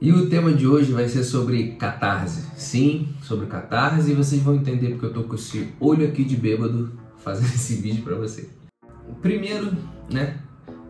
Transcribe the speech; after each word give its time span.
E 0.00 0.10
o 0.10 0.30
tema 0.30 0.50
de 0.50 0.66
hoje 0.66 0.92
vai 0.92 1.06
ser 1.06 1.22
sobre 1.22 1.72
catarse. 1.72 2.46
Sim, 2.56 3.10
sobre 3.22 3.46
catarse 3.46 4.10
e 4.10 4.14
vocês 4.14 4.40
vão 4.40 4.54
entender 4.54 4.92
porque 4.92 5.04
eu 5.04 5.12
tô 5.12 5.24
com 5.24 5.34
esse 5.34 5.68
olho 5.78 6.08
aqui 6.08 6.24
de 6.24 6.36
bêbado 6.36 6.90
fazendo 7.18 7.48
esse 7.52 7.74
vídeo 7.74 8.02
para 8.02 8.16
você. 8.16 8.48
Primeiro, 9.20 9.76
né, 10.10 10.38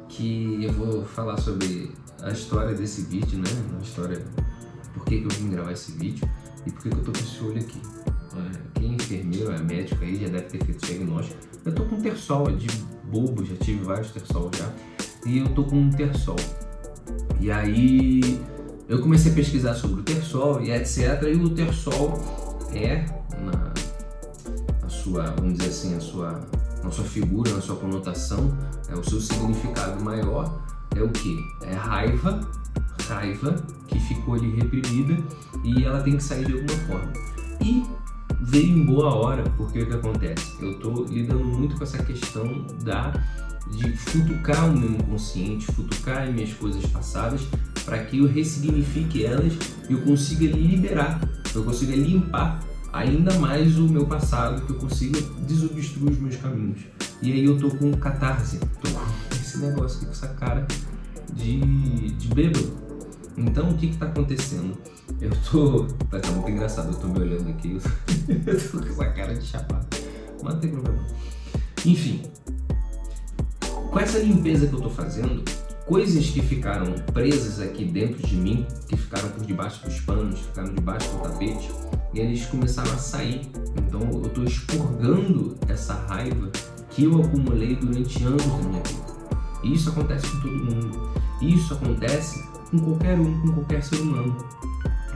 que 0.08 0.62
eu 0.62 0.72
vou 0.72 1.04
falar 1.04 1.38
sobre 1.38 1.90
a 2.22 2.30
história 2.30 2.72
desse 2.72 3.02
vídeo, 3.02 3.36
né, 3.38 3.50
a 3.80 3.82
história 3.82 4.24
por 4.94 5.04
que, 5.04 5.18
que 5.18 5.24
eu 5.24 5.30
vim 5.30 5.50
gravar 5.50 5.72
esse 5.72 5.90
vídeo 5.90 6.28
e 6.64 6.70
por 6.70 6.82
que, 6.84 6.90
que 6.90 6.96
eu 6.96 7.02
tô 7.02 7.10
com 7.10 7.18
esse 7.18 7.42
olho 7.42 7.58
aqui. 7.58 7.80
Quem 8.74 8.92
é 8.92 8.94
enfermeiro, 8.94 9.50
é 9.50 9.60
médico 9.60 10.04
aí, 10.04 10.20
já 10.20 10.28
deve 10.28 10.44
ter 10.44 10.64
feito 10.64 10.86
diagnóstico. 10.86 11.40
Eu 11.64 11.74
tô 11.74 11.84
com 11.84 12.00
terçol 12.00 12.48
é 12.48 12.52
de 12.52 12.68
bobo, 13.10 13.44
já 13.44 13.56
tive 13.56 13.82
vários 13.82 14.12
terçol 14.12 14.52
já. 14.56 14.72
E 15.26 15.38
eu 15.38 15.48
tô 15.48 15.64
com 15.64 15.76
um 15.76 15.90
terçol. 15.90 16.36
E 17.40 17.50
aí 17.50 18.40
eu 18.90 18.98
comecei 19.00 19.30
a 19.30 19.34
pesquisar 19.36 19.74
sobre 19.74 20.00
o 20.00 20.02
Tersol 20.02 20.60
e 20.60 20.72
etc. 20.72 21.22
E 21.22 21.36
o 21.36 21.48
Tersol 21.50 22.20
é, 22.72 23.06
na, 23.40 24.88
sua, 24.88 25.30
vamos 25.30 25.58
dizer 25.58 25.70
assim, 25.70 25.96
a 25.96 26.00
sua, 26.00 26.40
na 26.82 26.90
sua 26.90 27.04
figura, 27.04 27.52
na 27.52 27.60
sua 27.60 27.76
conotação, 27.76 28.52
é, 28.88 28.94
o 28.94 29.04
seu 29.08 29.20
significado 29.20 30.02
maior 30.02 30.60
é 30.96 31.00
o 31.00 31.08
que? 31.08 31.38
É 31.62 31.72
raiva, 31.72 32.40
raiva 33.06 33.54
que 33.86 34.00
ficou 34.00 34.34
ali 34.34 34.56
reprimida 34.56 35.16
e 35.62 35.84
ela 35.84 36.02
tem 36.02 36.16
que 36.16 36.24
sair 36.24 36.44
de 36.44 36.54
alguma 36.54 36.78
forma. 36.88 37.12
E 37.60 37.86
veio 38.40 38.76
em 38.76 38.84
boa 38.84 39.14
hora, 39.14 39.44
porque 39.56 39.82
o 39.82 39.86
que 39.86 39.94
acontece? 39.94 40.56
Eu 40.60 40.72
estou 40.72 41.04
lidando 41.04 41.44
muito 41.44 41.76
com 41.76 41.84
essa 41.84 42.02
questão 42.02 42.66
da 42.82 43.12
de 43.70 43.96
futucar 43.96 44.68
o 44.68 44.76
meu 44.76 44.90
inconsciente, 44.90 45.66
futucar 45.66 46.22
as 46.24 46.34
minhas 46.34 46.52
coisas 46.54 46.84
passadas 46.86 47.42
para 47.84 48.04
que 48.04 48.18
eu 48.18 48.26
ressignifique 48.26 49.24
elas 49.24 49.52
e 49.88 49.92
eu 49.92 50.00
consiga 50.00 50.46
liberar, 50.56 51.20
eu 51.54 51.64
consiga 51.64 51.94
limpar 51.94 52.60
ainda 52.92 53.38
mais 53.38 53.78
o 53.78 53.88
meu 53.88 54.06
passado, 54.06 54.64
que 54.66 54.72
eu 54.72 54.76
consiga 54.76 55.20
desobstruir 55.46 56.12
os 56.12 56.18
meus 56.18 56.36
caminhos. 56.36 56.80
E 57.22 57.32
aí 57.32 57.44
eu 57.44 57.58
tô 57.58 57.70
com 57.70 57.92
catarse, 57.92 58.58
tô 58.58 58.90
com 58.90 59.34
esse 59.34 59.58
negócio 59.58 59.98
aqui, 59.98 60.06
com 60.06 60.12
essa 60.12 60.28
cara 60.28 60.66
de, 61.32 61.60
de 62.12 62.28
bêbado. 62.28 62.72
Então 63.36 63.70
o 63.70 63.76
que 63.76 63.88
que 63.88 63.96
tá 63.96 64.06
acontecendo? 64.06 64.76
Eu 65.20 65.30
tô. 65.50 65.86
Vai 66.10 66.20
estar 66.20 66.32
muito 66.32 66.50
engraçado, 66.50 66.92
eu 66.92 66.98
tô 66.98 67.08
me 67.08 67.20
olhando 67.20 67.48
aqui, 67.50 67.78
eu 68.28 68.70
tô 68.70 68.78
com 68.78 68.84
essa 68.84 69.06
cara 69.12 69.34
de 69.34 69.46
chapado. 69.46 69.86
Mas 70.42 70.54
não 70.54 70.60
tem 70.60 70.70
problema. 70.70 71.04
Enfim, 71.84 72.22
com 73.90 73.98
essa 73.98 74.18
limpeza 74.18 74.66
que 74.66 74.74
eu 74.74 74.80
tô 74.80 74.90
fazendo, 74.90 75.42
coisas 75.90 76.30
que 76.30 76.40
ficaram 76.40 76.94
presas 77.12 77.60
aqui 77.60 77.84
dentro 77.84 78.24
de 78.24 78.36
mim, 78.36 78.64
que 78.88 78.96
ficaram 78.96 79.28
por 79.30 79.44
debaixo 79.44 79.84
dos 79.84 79.98
panos, 79.98 80.38
ficaram 80.38 80.72
debaixo 80.72 81.10
do 81.10 81.18
tapete, 81.18 81.68
e 82.14 82.20
eles 82.20 82.46
começaram 82.46 82.92
a 82.92 82.96
sair. 82.96 83.50
Então 83.76 84.00
eu 84.12 84.26
estou 84.26 84.44
expurgando 84.44 85.58
essa 85.66 85.94
raiva 85.94 86.48
que 86.90 87.02
eu 87.02 87.20
acumulei 87.20 87.74
durante 87.74 88.22
anos 88.22 88.46
da 88.46 88.68
minha 88.68 88.82
vida. 88.84 89.04
E 89.64 89.74
isso 89.74 89.90
acontece 89.90 90.28
com 90.28 90.40
todo 90.40 90.52
mundo. 90.52 91.10
Isso 91.42 91.74
acontece 91.74 92.44
com 92.70 92.78
qualquer 92.78 93.18
um, 93.18 93.40
com 93.40 93.52
qualquer 93.54 93.82
ser 93.82 93.96
humano. 93.96 94.36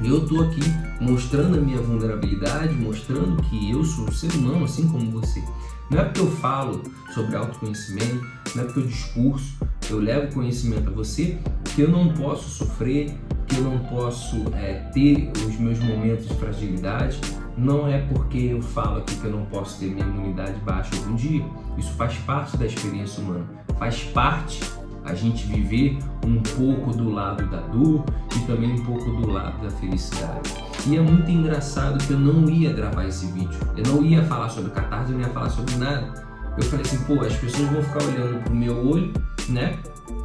E 0.03 0.09
eu 0.09 0.25
estou 0.25 0.43
aqui 0.43 0.63
mostrando 1.01 1.57
a 1.57 1.61
minha 1.61 1.81
vulnerabilidade, 1.81 2.75
mostrando 2.75 3.41
que 3.45 3.71
eu 3.71 3.85
sou 3.85 4.07
um 4.09 4.13
ser 4.13 4.33
humano 4.33 4.65
assim 4.65 4.89
como 4.89 5.09
você. 5.13 5.41
Não 5.89 6.01
é 6.01 6.05
porque 6.05 6.21
eu 6.21 6.31
falo 6.33 6.83
sobre 7.15 7.37
autoconhecimento, 7.37 8.27
não 8.57 8.63
é 8.63 8.67
porque 8.67 8.81
eu 8.81 8.87
discurso, 8.87 9.55
eu 9.91 9.99
levo 9.99 10.33
conhecimento 10.33 10.89
a 10.89 10.93
você, 10.93 11.39
que 11.75 11.83
eu 11.83 11.89
não 11.89 12.13
posso 12.15 12.49
sofrer, 12.49 13.15
que 13.47 13.57
eu 13.57 13.65
não 13.65 13.79
posso 13.81 14.37
é, 14.55 14.75
ter 14.93 15.31
os 15.47 15.59
meus 15.59 15.79
momentos 15.79 16.29
de 16.29 16.35
fragilidade. 16.35 17.21
Não 17.57 17.87
é 17.87 17.99
porque 18.01 18.39
eu 18.39 18.61
falo 18.61 18.99
aqui 18.99 19.15
que 19.17 19.25
eu 19.25 19.31
não 19.31 19.45
posso 19.47 19.79
ter 19.79 19.87
minha 19.87 20.07
imunidade 20.07 20.59
baixa 20.61 20.91
algum 20.97 21.15
dia. 21.15 21.45
Isso 21.79 21.93
faz 21.93 22.15
parte 22.19 22.57
da 22.57 22.67
experiência 22.67 23.23
humana, 23.23 23.45
faz 23.79 24.03
parte 24.05 24.61
a 25.05 25.15
gente 25.15 25.47
viver 25.47 25.99
um 26.27 26.41
pouco 26.57 26.97
do 26.97 27.11
lado 27.11 27.47
da 27.51 27.61
dor 27.61 28.05
e 28.35 28.41
também 28.47 28.73
um 28.73 28.85
pouco 28.85 29.05
do 29.11 29.31
lado 29.31 29.63
da 29.63 29.71
felicidade. 29.71 30.55
E 30.87 30.97
é 30.97 31.01
muito 31.01 31.31
engraçado 31.31 32.05
que 32.05 32.13
eu 32.13 32.19
não 32.19 32.49
ia 32.49 32.73
gravar 32.73 33.07
esse 33.07 33.27
vídeo, 33.27 33.59
eu 33.77 33.85
não 33.93 34.03
ia 34.05 34.25
falar 34.25 34.49
sobre 34.49 34.71
catarse, 34.71 35.13
eu 35.13 35.19
não 35.19 35.27
ia 35.27 35.33
falar 35.33 35.51
sobre 35.51 35.75
nada. 35.77 36.25
Eu 36.57 36.63
falei 36.65 36.85
assim, 36.85 36.99
pô, 37.05 37.21
as 37.21 37.35
pessoas 37.35 37.69
vão 37.69 37.83
ficar 37.83 38.03
olhando 38.05 38.43
pro 38.45 38.55
meu 38.55 38.87
olho, 38.87 39.13
né? 39.49 39.79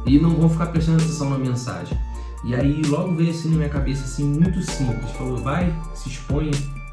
E 0.06 0.18
não 0.18 0.30
vão 0.30 0.48
ficar 0.48 0.66
prestando 0.66 1.02
atenção 1.02 1.30
na 1.30 1.38
mensagem. 1.38 1.98
E 2.44 2.54
aí 2.54 2.82
logo 2.82 3.14
veio 3.14 3.30
assim 3.30 3.50
na 3.50 3.56
minha 3.56 3.68
cabeça 3.68 4.04
assim 4.04 4.24
muito 4.24 4.62
simples, 4.62 5.10
falou, 5.12 5.36
vai, 5.38 5.74
se 5.94 6.08
exponha, 6.08 6.52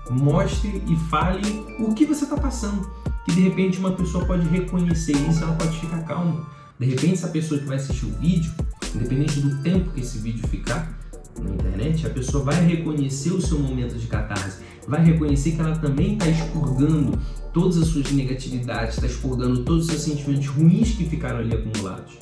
mostre 0.09 0.83
e 0.87 0.95
fale 1.09 1.65
o 1.79 1.93
que 1.93 2.05
você 2.05 2.25
está 2.25 2.37
passando. 2.37 2.89
Que 3.25 3.33
de 3.33 3.41
repente 3.41 3.79
uma 3.79 3.91
pessoa 3.91 4.25
pode 4.25 4.47
reconhecer 4.47 5.13
isso, 5.13 5.43
ela 5.43 5.53
pode 5.53 5.79
ficar 5.79 6.03
calma. 6.03 6.45
De 6.79 6.85
repente, 6.85 7.13
essa 7.13 7.27
pessoa 7.29 7.59
que 7.59 7.65
vai 7.65 7.77
assistir 7.77 8.05
o 8.05 8.11
vídeo, 8.19 8.51
independente 8.93 9.39
do 9.39 9.61
tempo 9.63 9.89
que 9.91 10.01
esse 10.01 10.19
vídeo 10.19 10.47
ficar 10.47 10.95
na 11.41 11.49
internet, 11.49 12.05
a 12.05 12.09
pessoa 12.09 12.43
vai 12.43 12.63
reconhecer 12.65 13.31
o 13.31 13.41
seu 13.41 13.57
momento 13.59 13.95
de 13.97 14.05
catarse, 14.05 14.61
vai 14.87 15.03
reconhecer 15.03 15.53
que 15.53 15.61
ela 15.61 15.75
também 15.75 16.13
está 16.13 16.27
expurgando 16.27 17.19
todas 17.53 17.77
as 17.77 17.87
suas 17.87 18.11
negatividades, 18.11 18.95
está 18.95 19.07
expurgando 19.07 19.63
todos 19.63 19.85
os 19.85 19.91
seus 19.91 20.01
sentimentos 20.03 20.47
ruins 20.47 20.91
que 20.91 21.05
ficaram 21.05 21.39
ali 21.39 21.53
acumulados. 21.53 22.17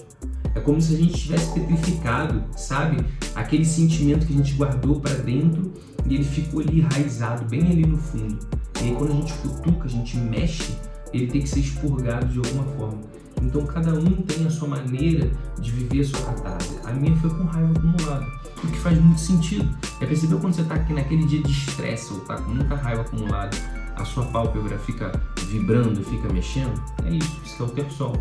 É 0.53 0.59
como 0.61 0.81
se 0.81 0.95
a 0.95 0.97
gente 0.97 1.13
tivesse 1.13 1.53
petrificado, 1.53 2.43
sabe? 2.55 3.03
Aquele 3.35 3.65
sentimento 3.65 4.25
que 4.25 4.33
a 4.33 4.37
gente 4.37 4.53
guardou 4.53 5.01
para 5.01 5.15
dentro 5.15 5.73
e 6.05 6.15
ele 6.15 6.23
ficou 6.23 6.61
ali 6.61 6.79
enraizado, 6.79 7.45
bem 7.45 7.61
ali 7.61 7.85
no 7.85 7.97
fundo. 7.97 8.39
E 8.81 8.85
aí 8.85 8.95
quando 8.95 9.11
a 9.11 9.15
gente 9.15 9.33
cutuca, 9.33 9.85
a 9.85 9.89
gente 9.89 10.17
mexe, 10.17 10.73
ele 11.13 11.27
tem 11.27 11.41
que 11.41 11.49
ser 11.49 11.59
expurgado 11.59 12.27
de 12.27 12.37
alguma 12.37 12.63
forma. 12.75 13.01
Então 13.41 13.65
cada 13.65 13.93
um 13.93 14.21
tem 14.21 14.45
a 14.45 14.49
sua 14.49 14.69
maneira 14.69 15.29
de 15.59 15.71
viver 15.71 16.01
a 16.01 16.05
sua 16.05 16.21
catarse. 16.21 16.79
A 16.85 16.93
minha 16.93 17.15
foi 17.17 17.29
com 17.31 17.43
raiva 17.43 17.71
acumulada, 17.71 18.25
o 18.63 18.67
que 18.67 18.77
faz 18.79 18.97
muito 18.97 19.19
sentido. 19.19 19.77
É 19.99 20.05
perceber 20.05 20.37
quando 20.39 20.53
você 20.53 20.61
está 20.61 20.75
aqui 20.75 20.93
naquele 20.93 21.25
dia 21.25 21.41
de 21.41 21.51
estresse 21.51 22.13
ou 22.13 22.19
está 22.19 22.37
com 22.37 22.51
muita 22.51 22.75
raiva 22.75 23.01
acumulada, 23.01 23.57
a 23.95 24.05
sua 24.05 24.25
pálpebra 24.25 24.77
fica 24.79 25.11
vibrando, 25.47 26.03
fica 26.03 26.31
mexendo? 26.31 26.81
É 27.05 27.09
isso, 27.09 27.41
isso 27.45 27.63
é 27.63 27.65
o 27.65 27.69
tersol. 27.69 28.13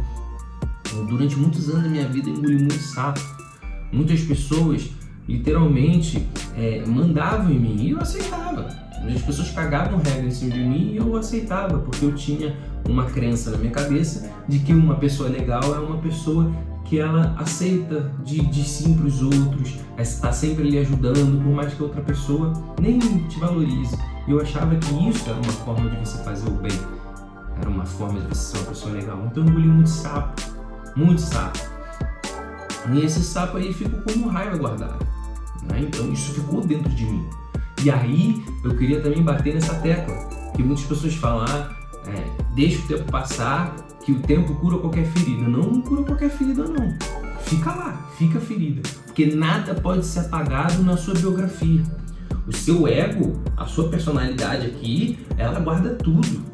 Durante 1.08 1.36
muitos 1.36 1.68
anos 1.68 1.84
da 1.84 1.88
minha 1.88 2.08
vida 2.08 2.28
eu 2.30 2.34
engoli 2.34 2.56
muito 2.56 2.78
sapo. 2.78 3.20
Muitas 3.92 4.20
pessoas 4.22 4.90
literalmente 5.28 6.28
é, 6.56 6.84
mandavam 6.86 7.50
em 7.50 7.58
mim 7.58 7.76
e 7.80 7.90
eu 7.90 8.00
aceitava. 8.00 8.68
As 9.12 9.22
pessoas 9.22 9.50
cagavam 9.50 9.98
regra 9.98 10.26
em 10.26 10.30
cima 10.30 10.52
de 10.52 10.60
mim 10.60 10.92
e 10.92 10.96
eu 10.96 11.14
aceitava, 11.16 11.78
porque 11.78 12.04
eu 12.04 12.14
tinha 12.14 12.56
uma 12.88 13.04
crença 13.04 13.50
na 13.50 13.58
minha 13.58 13.70
cabeça 13.70 14.30
de 14.48 14.58
que 14.60 14.72
uma 14.72 14.94
pessoa 14.94 15.28
legal 15.28 15.62
é 15.74 15.78
uma 15.78 15.98
pessoa 15.98 16.50
que 16.84 16.98
ela 16.98 17.34
aceita 17.38 18.12
de, 18.24 18.40
de 18.46 18.62
sim 18.62 18.94
para 18.94 19.06
os 19.06 19.22
outros, 19.22 19.78
está 19.98 20.32
sempre 20.32 20.66
ali 20.66 20.78
ajudando, 20.78 21.42
por 21.42 21.52
mais 21.52 21.72
que 21.72 21.82
outra 21.82 22.02
pessoa 22.02 22.52
nem 22.80 22.98
te 22.98 23.38
valorize. 23.38 23.96
E 24.26 24.30
eu 24.30 24.40
achava 24.40 24.74
que 24.76 25.08
isso 25.08 25.28
era 25.28 25.38
uma 25.38 25.52
forma 25.52 25.90
de 25.90 25.96
você 25.98 26.22
fazer 26.24 26.48
o 26.48 26.52
bem, 26.52 26.72
era 27.60 27.68
uma 27.68 27.84
forma 27.84 28.20
de 28.20 28.28
você 28.28 28.52
ser 28.52 28.58
uma 28.58 28.66
pessoa 28.66 28.92
legal. 28.92 29.22
Então 29.26 29.44
eu 29.44 29.50
engoli 29.50 29.68
muito 29.68 29.90
sapo, 29.90 30.42
muito 30.96 31.20
sapo. 31.20 31.58
E 32.92 33.00
esse 33.00 33.22
sapo 33.22 33.56
aí 33.56 33.72
ficou 33.72 34.00
como 34.02 34.28
raiva 34.28 34.56
guardada. 34.56 34.98
Né? 35.70 35.80
Então 35.80 36.10
isso 36.12 36.32
ficou 36.32 36.60
dentro 36.60 36.90
de 36.90 37.04
mim. 37.04 37.28
E 37.82 37.90
aí 37.90 38.42
eu 38.64 38.76
queria 38.76 39.00
também 39.00 39.22
bater 39.22 39.54
nessa 39.54 39.74
tecla, 39.74 40.14
que 40.54 40.62
muitas 40.62 40.84
pessoas 40.84 41.14
falam, 41.14 41.44
ah, 41.48 41.70
é, 42.06 42.44
deixa 42.54 42.82
o 42.82 42.88
tempo 42.88 43.10
passar, 43.10 43.74
que 44.04 44.12
o 44.12 44.20
tempo 44.20 44.54
cura 44.56 44.78
qualquer 44.78 45.06
ferida. 45.06 45.42
Não, 45.48 45.70
não 45.70 45.80
cura 45.80 46.02
qualquer 46.02 46.30
ferida, 46.30 46.64
não. 46.64 46.96
Fica 47.40 47.70
lá, 47.70 48.10
fica 48.16 48.40
ferida. 48.40 48.82
Porque 49.04 49.26
nada 49.26 49.74
pode 49.74 50.04
ser 50.04 50.20
apagado 50.20 50.82
na 50.82 50.96
sua 50.96 51.14
biografia. 51.14 51.82
O 52.46 52.52
seu 52.52 52.86
ego, 52.86 53.42
a 53.56 53.66
sua 53.66 53.88
personalidade 53.88 54.66
aqui, 54.66 55.18
ela 55.36 55.60
guarda 55.60 55.94
tudo. 55.94 56.44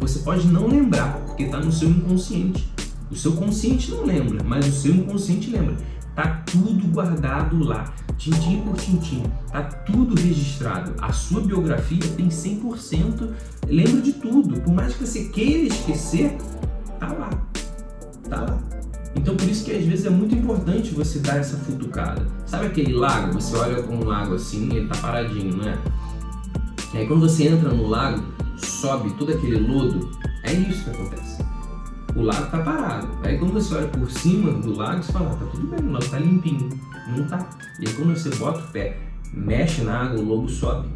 Você 0.00 0.18
pode 0.20 0.46
não 0.48 0.66
lembrar, 0.66 1.14
porque 1.26 1.44
está 1.44 1.58
no 1.58 1.70
seu 1.70 1.88
inconsciente. 1.88 2.68
O 3.10 3.16
seu 3.16 3.32
consciente 3.32 3.90
não 3.90 4.04
lembra, 4.04 4.42
mas 4.44 4.66
o 4.66 4.72
seu 4.72 4.94
inconsciente 4.94 5.50
lembra. 5.50 5.76
Tá 6.14 6.42
tudo 6.44 6.88
guardado 6.88 7.62
lá, 7.62 7.94
tintim 8.18 8.60
por 8.62 8.76
tintim, 8.76 9.22
tá 9.50 9.62
tudo 9.62 10.20
registrado. 10.20 10.94
A 11.00 11.12
sua 11.12 11.40
biografia 11.40 12.02
tem 12.16 12.28
100%, 12.28 13.30
lembra 13.68 14.00
de 14.00 14.12
tudo. 14.14 14.60
Por 14.60 14.74
mais 14.74 14.94
que 14.94 15.06
você 15.06 15.26
queira 15.26 15.68
esquecer, 15.68 16.36
tá 16.98 17.12
lá. 17.12 17.30
Tá 18.28 18.40
lá. 18.40 18.69
Então 19.14 19.36
por 19.36 19.48
isso 19.48 19.64
que 19.64 19.72
às 19.72 19.84
vezes 19.84 20.06
é 20.06 20.10
muito 20.10 20.34
importante 20.34 20.94
você 20.94 21.18
dar 21.18 21.38
essa 21.38 21.56
futucada. 21.56 22.26
Sabe 22.46 22.66
aquele 22.66 22.92
lago? 22.92 23.32
Você 23.32 23.56
olha 23.56 23.82
para 23.82 23.94
um 23.94 24.04
lago 24.04 24.34
assim, 24.34 24.68
ele 24.72 24.88
tá 24.88 24.96
paradinho, 24.98 25.56
não 25.56 25.68
é? 25.68 25.78
E 26.94 26.98
aí 26.98 27.06
quando 27.06 27.20
você 27.20 27.48
entra 27.48 27.70
no 27.70 27.88
lago, 27.88 28.22
sobe 28.56 29.10
todo 29.14 29.32
aquele 29.32 29.58
lodo, 29.58 30.10
é 30.44 30.52
isso 30.52 30.84
que 30.84 30.90
acontece 30.90 31.50
o 32.16 32.22
lago 32.22 32.50
tá 32.50 32.58
parado. 32.58 33.08
Aí 33.22 33.38
quando 33.38 33.52
você 33.52 33.74
olha 33.74 33.88
por 33.88 34.10
cima 34.10 34.52
do 34.52 34.76
lago, 34.76 35.02
você 35.02 35.12
fala, 35.12 35.30
ah, 35.30 35.36
tá 35.36 35.46
tudo 35.46 35.66
bem, 35.68 35.80
o 35.80 35.92
lago 35.92 36.08
tá 36.08 36.18
limpinho. 36.18 36.68
Não 37.08 37.24
tá. 37.26 37.48
E 37.80 37.86
aí 37.86 37.94
quando 37.94 38.16
você 38.16 38.30
bota 38.36 38.60
o 38.60 38.68
pé 38.68 38.96
mexe 39.32 39.82
na 39.82 40.04
água, 40.04 40.20
o 40.20 40.24
lobo 40.24 40.48
sobe. 40.48 40.88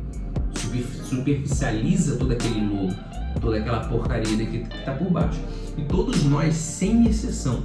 Superficializa 1.05 2.17
todo 2.17 2.33
aquele 2.33 2.67
lobo, 2.67 2.95
toda 3.41 3.59
aquela 3.59 3.81
porcaria 3.81 4.47
que 4.47 4.57
está 4.57 4.93
por 4.93 5.11
baixo. 5.11 5.41
E 5.77 5.83
todos 5.83 6.25
nós, 6.25 6.55
sem 6.55 7.07
exceção, 7.07 7.65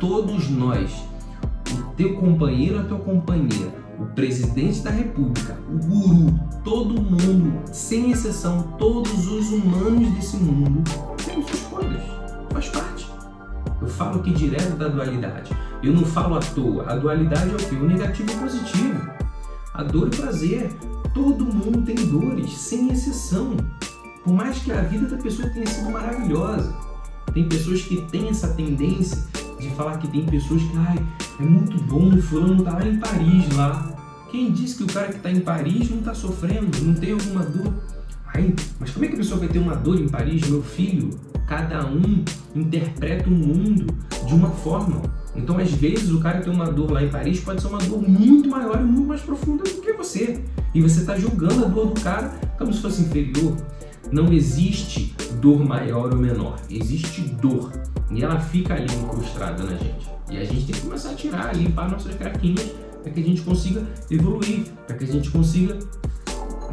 todos 0.00 0.48
nós, 0.48 1.04
o 1.72 1.82
teu 1.96 2.14
companheiro, 2.16 2.80
a 2.80 2.84
tua 2.84 2.98
companheira, 2.98 3.72
o 3.98 4.06
presidente 4.06 4.80
da 4.80 4.90
república, 4.90 5.58
o 5.68 5.76
guru, 5.76 6.40
todo 6.64 7.00
mundo, 7.00 7.60
sem 7.72 8.10
exceção, 8.10 8.62
todos 8.78 9.26
os 9.26 9.50
humanos 9.50 10.10
desse 10.14 10.36
mundo 10.36 10.82
têm 11.24 11.42
suas 11.42 11.62
coisas. 11.62 12.02
Faz 12.52 12.68
parte. 12.68 13.10
Eu 13.80 13.88
falo 13.88 14.20
aqui 14.20 14.32
direto 14.32 14.76
da 14.76 14.88
dualidade. 14.88 15.50
Eu 15.82 15.92
não 15.92 16.04
falo 16.04 16.36
à 16.36 16.40
toa. 16.40 16.90
A 16.90 16.96
dualidade 16.96 17.50
é 17.50 17.54
o 17.54 17.56
que? 17.56 17.74
O 17.74 17.86
negativo 17.86 18.30
e 18.30 18.34
o 18.34 18.38
positivo. 18.38 19.10
A 19.74 19.82
dor 19.82 20.08
e 20.12 20.16
o 20.16 20.20
prazer. 20.20 20.72
Todo 21.14 21.44
mundo 21.44 21.82
tem 21.82 21.94
dores, 21.94 22.52
sem 22.52 22.90
exceção. 22.90 23.56
Por 24.24 24.32
mais 24.32 24.58
que 24.58 24.72
a 24.72 24.82
vida 24.82 25.06
da 25.06 25.22
pessoa 25.22 25.48
tenha 25.50 25.66
sido 25.66 25.90
maravilhosa. 25.90 26.74
Tem 27.32 27.48
pessoas 27.48 27.82
que 27.82 28.02
têm 28.10 28.28
essa 28.28 28.48
tendência 28.48 29.18
de 29.58 29.70
falar 29.70 29.98
que 29.98 30.08
tem 30.08 30.24
pessoas 30.24 30.62
que, 30.62 30.76
ai, 30.76 30.98
é 31.40 31.42
muito 31.42 31.76
bom, 31.84 32.08
o 32.14 32.22
fulano 32.22 32.62
tá 32.62 32.72
lá 32.72 32.86
em 32.86 32.98
Paris 32.98 33.56
lá. 33.56 33.94
Quem 34.30 34.52
disse 34.52 34.76
que 34.76 34.84
o 34.84 34.86
cara 34.86 35.08
que 35.08 35.18
tá 35.18 35.30
em 35.30 35.40
Paris 35.40 35.90
não 35.90 36.02
tá 36.02 36.14
sofrendo, 36.14 36.70
não 36.82 36.94
tem 36.94 37.12
alguma 37.12 37.42
dor? 37.42 37.72
Ai, 38.34 38.54
mas 38.78 38.90
como 38.90 39.04
é 39.04 39.08
que 39.08 39.14
a 39.14 39.18
pessoa 39.18 39.40
vai 39.40 39.48
ter 39.48 39.58
uma 39.58 39.74
dor 39.74 39.98
em 39.98 40.08
Paris, 40.08 40.48
meu 40.48 40.62
filho? 40.62 41.10
Cada 41.46 41.86
um 41.86 42.24
interpreta 42.54 43.28
o 43.28 43.32
mundo 43.32 43.86
de 44.26 44.34
uma 44.34 44.50
forma. 44.50 45.02
Então, 45.34 45.56
às 45.56 45.70
vezes, 45.72 46.10
o 46.10 46.20
cara 46.20 46.38
que 46.38 46.44
tem 46.44 46.52
uma 46.52 46.70
dor 46.70 46.90
lá 46.90 47.02
em 47.02 47.08
Paris 47.08 47.40
pode 47.40 47.62
ser 47.62 47.68
uma 47.68 47.78
dor 47.78 48.06
muito 48.06 48.50
maior 48.50 48.80
e 48.80 48.84
muito 48.84 49.08
mais 49.08 49.22
profunda 49.22 49.64
do 49.64 49.80
que 49.80 49.92
você. 49.92 50.42
E 50.74 50.82
você 50.82 51.00
está 51.00 51.16
julgando 51.16 51.64
a 51.64 51.68
dor 51.68 51.86
do 51.86 52.00
cara 52.00 52.28
como 52.58 52.72
se 52.72 52.82
fosse 52.82 53.02
inferior. 53.02 53.56
Não 54.10 54.32
existe 54.32 55.14
dor 55.40 55.64
maior 55.64 56.12
ou 56.12 56.18
menor, 56.18 56.58
existe 56.70 57.20
dor. 57.22 57.72
E 58.10 58.24
ela 58.24 58.40
fica 58.40 58.74
ali 58.74 58.92
incrustada 58.94 59.62
na 59.62 59.76
gente. 59.76 60.08
E 60.30 60.36
a 60.38 60.44
gente 60.44 60.66
tem 60.66 60.74
que 60.74 60.80
começar 60.80 61.10
a 61.10 61.14
tirar, 61.14 61.54
limpar 61.54 61.90
nossas 61.90 62.14
craquinhas 62.14 62.72
para 63.02 63.12
que 63.12 63.20
a 63.20 63.22
gente 63.22 63.42
consiga 63.42 63.82
evoluir, 64.10 64.64
para 64.86 64.96
que 64.96 65.04
a 65.04 65.06
gente 65.06 65.30
consiga 65.30 65.78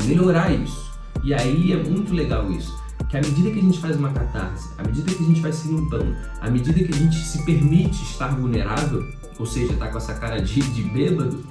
melhorar 0.08 0.52
isso. 0.52 0.94
E 1.24 1.34
aí 1.34 1.74
é 1.74 1.84
muito 1.84 2.14
legal 2.14 2.50
isso. 2.52 2.74
Que 3.10 3.18
à 3.18 3.22
medida 3.22 3.52
que 3.52 3.60
a 3.60 3.62
gente 3.62 3.80
faz 3.80 3.98
uma 3.98 4.12
catarse, 4.12 4.70
à 4.78 4.84
medida 4.84 5.12
que 5.12 5.24
a 5.24 5.28
gente 5.28 5.42
vai 5.42 5.54
se 5.54 5.68
limpando, 5.68 6.16
à 6.42 6.50
medida 6.50 6.74
que 6.74 6.92
a 6.92 6.98
gente 6.98 7.18
se 7.18 7.44
permite 7.44 8.02
estar 8.04 8.30
vulnerável, 8.30 9.04
ou 9.38 9.46
seja, 9.46 9.74
tá 9.74 9.88
com 9.90 9.98
essa 9.98 10.14
cara 10.14 10.42
de, 10.42 10.62
de 10.62 10.84
bêbado, 10.84 11.44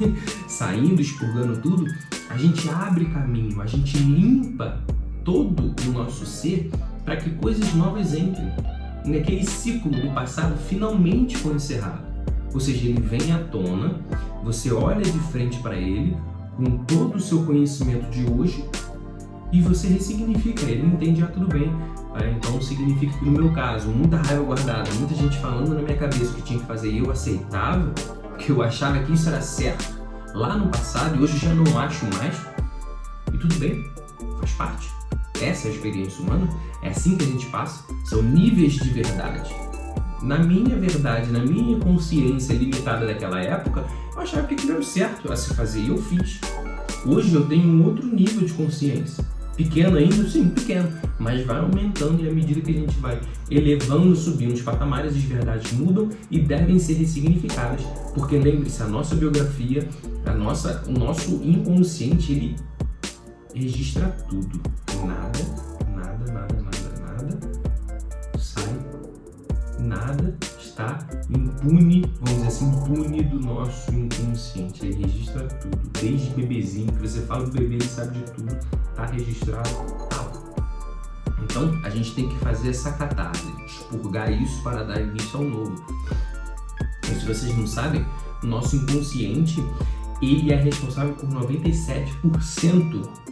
saindo, 0.46 1.00
expurgando 1.00 1.60
tudo, 1.60 1.86
a 2.28 2.36
gente 2.36 2.68
abre 2.68 3.06
caminho, 3.06 3.60
a 3.60 3.66
gente 3.66 3.96
limpa 3.98 4.80
todo 5.26 5.74
o 5.86 5.90
nosso 5.90 6.24
ser 6.24 6.70
para 7.04 7.16
que 7.16 7.30
coisas 7.30 7.74
novas 7.74 8.14
entrem. 8.14 8.48
Naquele 9.04 9.44
ciclo 9.44 9.90
do 9.90 10.14
passado 10.14 10.56
finalmente 10.56 11.36
foi 11.36 11.54
encerrado. 11.54 12.06
Ou 12.54 12.60
seja, 12.60 12.88
ele 12.88 13.00
vem 13.00 13.32
à 13.32 13.38
tona, 13.38 14.00
você 14.42 14.72
olha 14.72 15.02
de 15.02 15.18
frente 15.30 15.58
para 15.58 15.74
ele 15.74 16.16
com 16.56 16.78
todo 16.84 17.16
o 17.16 17.20
seu 17.20 17.44
conhecimento 17.44 18.08
de 18.08 18.24
hoje 18.30 18.64
e 19.52 19.60
você 19.60 19.88
ressignifica. 19.88 20.64
Ele 20.64 20.86
entende, 20.86 21.22
ah, 21.22 21.26
tudo 21.26 21.48
bem. 21.48 21.70
Ah, 22.14 22.26
então 22.28 22.62
significa 22.62 23.18
que 23.18 23.24
no 23.24 23.32
meu 23.32 23.52
caso, 23.52 23.88
muita 23.88 24.16
raiva 24.16 24.44
guardada, 24.44 24.88
muita 24.94 25.14
gente 25.14 25.36
falando 25.38 25.74
na 25.74 25.82
minha 25.82 25.96
cabeça 25.96 26.32
que 26.34 26.42
tinha 26.42 26.60
que 26.60 26.66
fazer 26.66 26.90
e 26.90 26.98
eu 26.98 27.10
aceitava, 27.10 27.92
que 28.38 28.50
eu 28.50 28.62
achava 28.62 29.00
que 29.00 29.12
isso 29.12 29.28
era 29.28 29.42
certo 29.42 29.96
lá 30.34 30.56
no 30.56 30.68
passado 30.68 31.16
e 31.16 31.22
hoje 31.22 31.36
já 31.36 31.52
não 31.52 31.78
acho 31.78 32.06
mais. 32.14 32.40
E 33.32 33.38
tudo 33.38 33.54
bem, 33.56 33.84
faz 34.38 34.52
parte. 34.52 35.05
Essa 35.40 35.68
é 35.68 35.70
a 35.70 35.74
experiência 35.74 36.22
humana, 36.22 36.48
é 36.82 36.88
assim 36.88 37.16
que 37.16 37.24
a 37.24 37.28
gente 37.28 37.46
passa, 37.46 37.84
são 38.04 38.22
níveis 38.22 38.74
de 38.74 38.88
verdade. 38.90 39.54
Na 40.22 40.38
minha 40.38 40.76
verdade, 40.76 41.30
na 41.30 41.40
minha 41.40 41.78
consciência 41.78 42.54
limitada 42.54 43.06
daquela 43.06 43.40
época, 43.40 43.84
eu 44.14 44.20
achava 44.20 44.46
que 44.46 44.70
era 44.70 44.82
certo 44.82 45.32
a 45.32 45.36
se 45.36 45.54
fazer 45.54 45.80
e 45.80 45.88
eu 45.88 45.98
fiz. 45.98 46.40
Hoje 47.04 47.34
eu 47.34 47.46
tenho 47.46 47.68
um 47.68 47.84
outro 47.84 48.06
nível 48.06 48.46
de 48.46 48.52
consciência. 48.54 49.24
Pequeno 49.56 49.96
ainda, 49.96 50.28
sim, 50.28 50.48
pequeno, 50.48 50.92
mas 51.18 51.44
vai 51.46 51.58
aumentando 51.58 52.22
e 52.22 52.28
à 52.28 52.32
medida 52.32 52.60
que 52.60 52.70
a 52.70 52.74
gente 52.74 52.98
vai 52.98 53.20
elevando, 53.50 54.14
subindo 54.14 54.52
os 54.52 54.60
patamares, 54.60 55.16
as 55.16 55.22
verdades 55.22 55.72
mudam 55.72 56.10
e 56.30 56.38
devem 56.38 56.78
ser 56.78 56.94
ressignificadas, 56.94 57.80
porque 58.14 58.36
lembre-se, 58.38 58.82
a 58.82 58.86
nossa 58.86 59.14
biografia, 59.14 59.88
a 60.26 60.32
nossa, 60.34 60.84
o 60.86 60.92
nosso 60.92 61.40
inconsciente, 61.42 62.32
ele 62.32 62.56
registra 63.54 64.08
tudo. 64.28 64.60
Nada, 65.06 65.38
nada, 65.94 66.32
nada, 66.32 66.62
nada, 66.62 66.90
nada 67.00 67.38
sai, 68.38 68.78
nada 69.78 70.36
está 70.58 70.98
impune, 71.30 72.04
vamos 72.20 72.34
dizer 72.34 72.48
assim, 72.48 72.68
impune 72.68 73.22
do 73.22 73.40
nosso 73.40 73.92
inconsciente. 73.92 74.84
Ele 74.84 75.04
registra 75.04 75.46
tudo, 75.48 75.78
desde 76.00 76.30
bebezinho, 76.30 76.92
que 76.92 77.08
você 77.08 77.20
fala 77.22 77.46
do 77.46 77.52
bebê, 77.52 77.76
ele 77.76 77.88
sabe 77.88 78.18
de 78.18 78.32
tudo, 78.32 78.52
está 78.90 79.06
registrado 79.06 79.70
tal. 80.10 80.26
Então 81.44 81.80
a 81.84 81.90
gente 81.90 82.14
tem 82.14 82.28
que 82.28 82.38
fazer 82.38 82.70
essa 82.70 82.92
catarse, 82.92 83.46
expurgar 83.66 84.30
isso 84.30 84.62
para 84.62 84.82
dar 84.84 85.00
início 85.00 85.38
ao 85.38 85.44
novo. 85.44 85.86
E 87.04 87.14
se 87.14 87.24
vocês 87.24 87.56
não 87.56 87.66
sabem, 87.66 88.04
o 88.42 88.46
nosso 88.46 88.76
inconsciente 88.76 89.62
ele 90.20 90.52
é 90.52 90.56
responsável 90.56 91.14
por 91.14 91.28
97% 91.28 93.25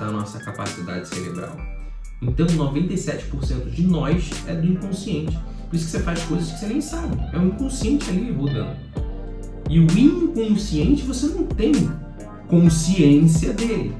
da 0.00 0.10
nossa 0.10 0.40
capacidade 0.40 1.06
cerebral. 1.08 1.56
Então, 2.22 2.46
97% 2.46 3.70
de 3.70 3.82
nós 3.82 4.30
é 4.46 4.54
do 4.54 4.66
inconsciente. 4.66 5.38
Por 5.68 5.76
isso 5.76 5.84
que 5.84 5.90
você 5.92 6.00
faz 6.00 6.22
coisas 6.24 6.50
que 6.50 6.58
você 6.58 6.66
nem 6.66 6.80
sabe. 6.80 7.16
É 7.32 7.38
o 7.38 7.46
inconsciente 7.46 8.10
ali 8.10 8.32
rodando. 8.32 8.76
E 9.68 9.78
o 9.78 9.86
inconsciente 9.98 11.02
você 11.02 11.28
não 11.28 11.44
tem 11.44 11.72
consciência 12.48 13.52
dele. 13.52 13.94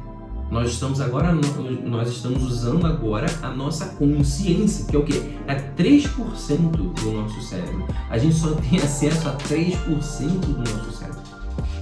Nós 0.50 0.73
estamos 0.73 1.00
agora, 1.00 1.32
nós 1.32 2.08
estamos 2.08 2.43
usando 2.43 2.85
agora 2.85 3.26
a 3.41 3.50
nossa 3.50 3.87
consciência, 3.91 4.85
que 4.87 4.96
é 4.96 4.99
o 4.99 5.05
que? 5.05 5.17
É 5.46 5.55
3% 5.79 6.58
do 6.73 7.12
nosso 7.12 7.41
cérebro. 7.43 7.86
A 8.08 8.19
gente 8.19 8.34
só 8.34 8.51
tem 8.55 8.81
acesso 8.81 9.29
a 9.29 9.36
3% 9.36 10.41
do 10.41 10.58
nosso 10.58 10.91
cérebro. 10.91 11.20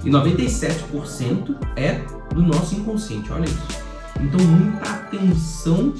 E 0.05 0.09
97% 0.09 1.57
é 1.75 2.03
do 2.33 2.43
nosso 2.43 2.75
inconsciente. 2.75 3.31
Olha 3.31 3.45
isso. 3.45 3.88
Então, 4.19 4.39
muita 4.45 4.89
atenção 4.89 5.93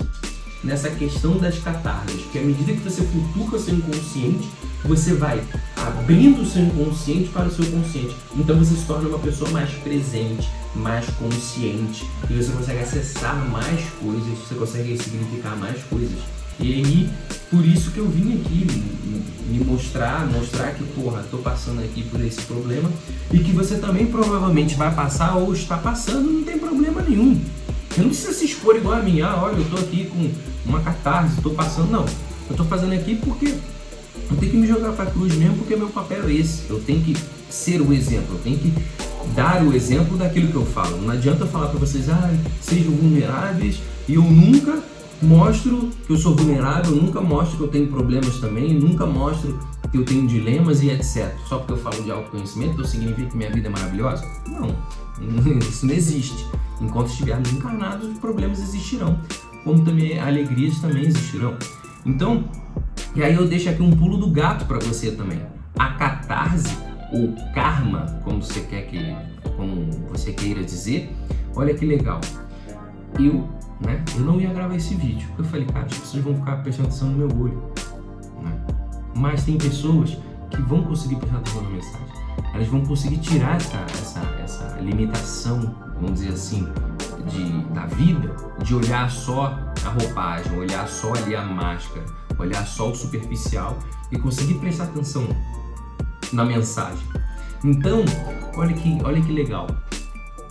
nessa 0.63 0.89
questão 0.89 1.37
das 1.37 1.57
catarses, 1.59 2.21
porque 2.21 2.39
à 2.39 2.41
medida 2.41 2.73
que 2.73 2.79
você 2.79 3.01
futuca 3.01 3.55
o 3.55 3.59
seu 3.59 3.75
inconsciente, 3.75 4.49
você 4.83 5.13
vai 5.13 5.41
abrindo 5.75 6.41
o 6.41 6.45
seu 6.45 6.63
inconsciente 6.63 7.29
para 7.29 7.47
o 7.47 7.51
seu 7.51 7.65
consciente. 7.65 8.15
Então 8.35 8.57
você 8.57 8.75
se 8.75 8.85
torna 8.85 9.09
uma 9.09 9.19
pessoa 9.19 9.49
mais 9.51 9.69
presente, 9.71 10.49
mais 10.75 11.05
consciente, 11.11 12.05
e 12.29 12.33
você 12.33 12.51
consegue 12.51 12.79
acessar 12.79 13.35
mais 13.49 13.89
coisas, 14.01 14.37
você 14.37 14.55
consegue 14.55 14.97
significar 15.01 15.55
mais 15.57 15.81
coisas. 15.83 16.19
E 16.59 16.73
aí, 16.73 17.09
por 17.49 17.65
isso 17.65 17.91
que 17.91 17.99
eu 17.99 18.07
vim 18.09 18.33
aqui 18.33 18.67
me 19.47 19.63
mostrar, 19.63 20.27
mostrar 20.27 20.71
que, 20.73 20.83
porra, 20.83 21.23
tô 21.31 21.37
passando 21.37 21.79
aqui 21.79 22.03
por 22.03 22.19
esse 22.21 22.41
problema 22.41 22.91
e 23.31 23.39
que 23.39 23.53
você 23.53 23.77
também 23.77 24.07
provavelmente 24.07 24.75
vai 24.75 24.93
passar 24.93 25.35
ou 25.35 25.53
está 25.53 25.77
passando, 25.77 26.29
não 26.29 26.43
tem 26.43 26.59
problema 26.59 27.01
nenhum. 27.01 27.39
Você 27.99 28.03
não 28.03 28.09
precisa 28.09 28.33
se 28.33 28.45
expor 28.45 28.77
igual 28.77 28.95
a 28.95 29.01
mim, 29.01 29.19
ah, 29.19 29.41
olha, 29.43 29.57
eu 29.57 29.65
tô 29.65 29.75
aqui 29.75 30.05
com 30.05 30.31
uma 30.65 30.79
catarse, 30.79 31.41
tô 31.41 31.49
passando. 31.49 31.91
Não, 31.91 32.05
eu 32.49 32.55
tô 32.55 32.63
fazendo 32.63 32.93
aqui 32.93 33.15
porque 33.15 33.47
eu 33.47 34.37
tenho 34.37 34.51
que 34.53 34.57
me 34.57 34.65
jogar 34.65 34.93
pra 34.93 35.05
cruz 35.07 35.35
mesmo, 35.35 35.57
porque 35.57 35.75
meu 35.75 35.89
papel 35.89 36.29
é 36.29 36.31
esse. 36.31 36.69
Eu 36.69 36.79
tenho 36.79 37.01
que 37.01 37.17
ser 37.49 37.81
o 37.81 37.91
exemplo, 37.91 38.35
eu 38.35 38.39
tenho 38.39 38.57
que 38.57 38.73
dar 39.35 39.61
o 39.63 39.73
exemplo 39.73 40.15
daquilo 40.17 40.47
que 40.47 40.55
eu 40.55 40.65
falo. 40.65 40.95
Não 41.01 41.11
adianta 41.11 41.43
eu 41.43 41.47
falar 41.49 41.67
para 41.67 41.79
vocês, 41.79 42.09
ah, 42.09 42.33
sejam 42.61 42.93
vulneráveis, 42.93 43.81
e 44.07 44.13
eu 44.13 44.23
nunca 44.23 44.81
mostro 45.21 45.89
que 46.07 46.13
eu 46.13 46.17
sou 46.17 46.33
vulnerável, 46.33 46.95
eu 46.95 47.01
nunca 47.01 47.19
mostro 47.19 47.57
que 47.57 47.63
eu 47.63 47.67
tenho 47.67 47.87
problemas 47.87 48.37
também, 48.37 48.73
nunca 48.73 49.05
mostro 49.05 49.59
que 49.91 49.97
eu 49.97 50.05
tenho 50.05 50.25
dilemas 50.25 50.81
e 50.81 50.89
etc. 50.89 51.33
Só 51.49 51.57
porque 51.57 51.73
eu 51.73 51.77
falo 51.77 52.01
de 52.01 52.09
autoconhecimento, 52.11 52.75
então 52.75 52.85
significa 52.85 53.29
que 53.29 53.35
minha 53.35 53.51
vida 53.51 53.67
é 53.67 53.71
maravilhosa? 53.71 54.25
Não, 54.47 54.73
isso 55.59 55.85
não 55.85 55.93
existe. 55.93 56.47
Enquanto 56.81 57.07
estivermos 57.07 57.51
encarnados, 57.51 58.07
os 58.07 58.17
problemas 58.19 58.59
existirão, 58.59 59.19
como 59.63 59.83
também 59.83 60.19
alegrias 60.19 60.79
também 60.79 61.05
existirão. 61.05 61.57
Então, 62.05 62.45
e 63.15 63.23
aí 63.23 63.35
eu 63.35 63.47
deixo 63.47 63.69
aqui 63.69 63.81
um 63.81 63.91
pulo 63.91 64.17
do 64.17 64.29
gato 64.29 64.65
para 64.65 64.79
você 64.79 65.11
também. 65.11 65.41
A 65.77 65.89
catarse 65.91 66.77
ou 67.11 67.33
karma, 67.53 68.05
como 68.23 68.41
você 68.41 68.61
quer 68.61 68.83
que, 68.83 69.15
como 69.57 69.89
você 70.09 70.31
queira 70.31 70.63
dizer, 70.63 71.13
olha 71.55 71.73
que 71.73 71.85
legal. 71.85 72.21
Eu, 73.17 73.49
né, 73.81 74.03
eu 74.15 74.21
não 74.21 74.39
ia 74.39 74.53
gravar 74.53 74.75
esse 74.75 74.95
vídeo, 74.95 75.27
porque 75.29 75.41
eu 75.41 75.45
falei, 75.45 75.65
cara, 75.65 75.85
as 75.85 75.97
pessoas 75.97 76.23
vão 76.23 76.35
ficar 76.35 76.57
prestando 76.57 76.87
atenção 76.87 77.09
no 77.09 77.17
meu 77.17 77.41
olho. 77.41 77.63
Né? 78.41 78.65
Mas 79.15 79.43
tem 79.43 79.57
pessoas 79.57 80.17
que 80.49 80.61
vão 80.61 80.83
conseguir 80.83 81.15
prestar 81.17 81.37
atenção 81.37 81.63
na 81.63 81.69
mensagem. 81.69 82.07
elas 82.53 82.67
vão 82.67 82.85
conseguir 82.85 83.17
tirar 83.17 83.57
essa, 83.57 83.77
essa 83.91 84.38
limitação, 84.79 85.75
vamos 85.95 86.19
dizer 86.19 86.33
assim, 86.33 86.67
de, 87.27 87.61
da 87.73 87.85
vida, 87.85 88.35
de 88.63 88.75
olhar 88.75 89.09
só 89.09 89.57
a 89.85 89.89
roupagem, 89.89 90.57
olhar 90.57 90.87
só 90.87 91.13
ali 91.13 91.35
a 91.35 91.43
máscara, 91.43 92.05
olhar 92.37 92.65
só 92.65 92.89
o 92.91 92.95
superficial 92.95 93.77
e 94.11 94.17
conseguir 94.17 94.55
prestar 94.55 94.85
atenção 94.85 95.27
na 96.31 96.45
mensagem. 96.45 97.05
Então, 97.63 98.03
olha 98.55 98.73
que, 98.73 98.97
olha 99.03 99.21
que 99.21 99.31
legal. 99.31 99.67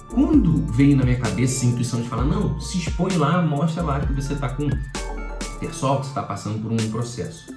Quando 0.08 0.66
veio 0.72 0.96
na 0.96 1.04
minha 1.04 1.18
cabeça 1.18 1.56
essa 1.56 1.66
intuição 1.66 2.00
de 2.00 2.08
falar, 2.08 2.24
não, 2.24 2.60
se 2.60 2.78
expõe 2.78 3.16
lá, 3.16 3.42
mostra 3.42 3.82
lá 3.82 4.00
que 4.00 4.12
você 4.12 4.34
está 4.34 4.48
com 4.48 4.68
pessoal, 5.58 6.00
que 6.00 6.06
você 6.06 6.10
está 6.10 6.22
passando 6.22 6.62
por 6.62 6.72
um 6.72 6.90
processo. 6.90 7.52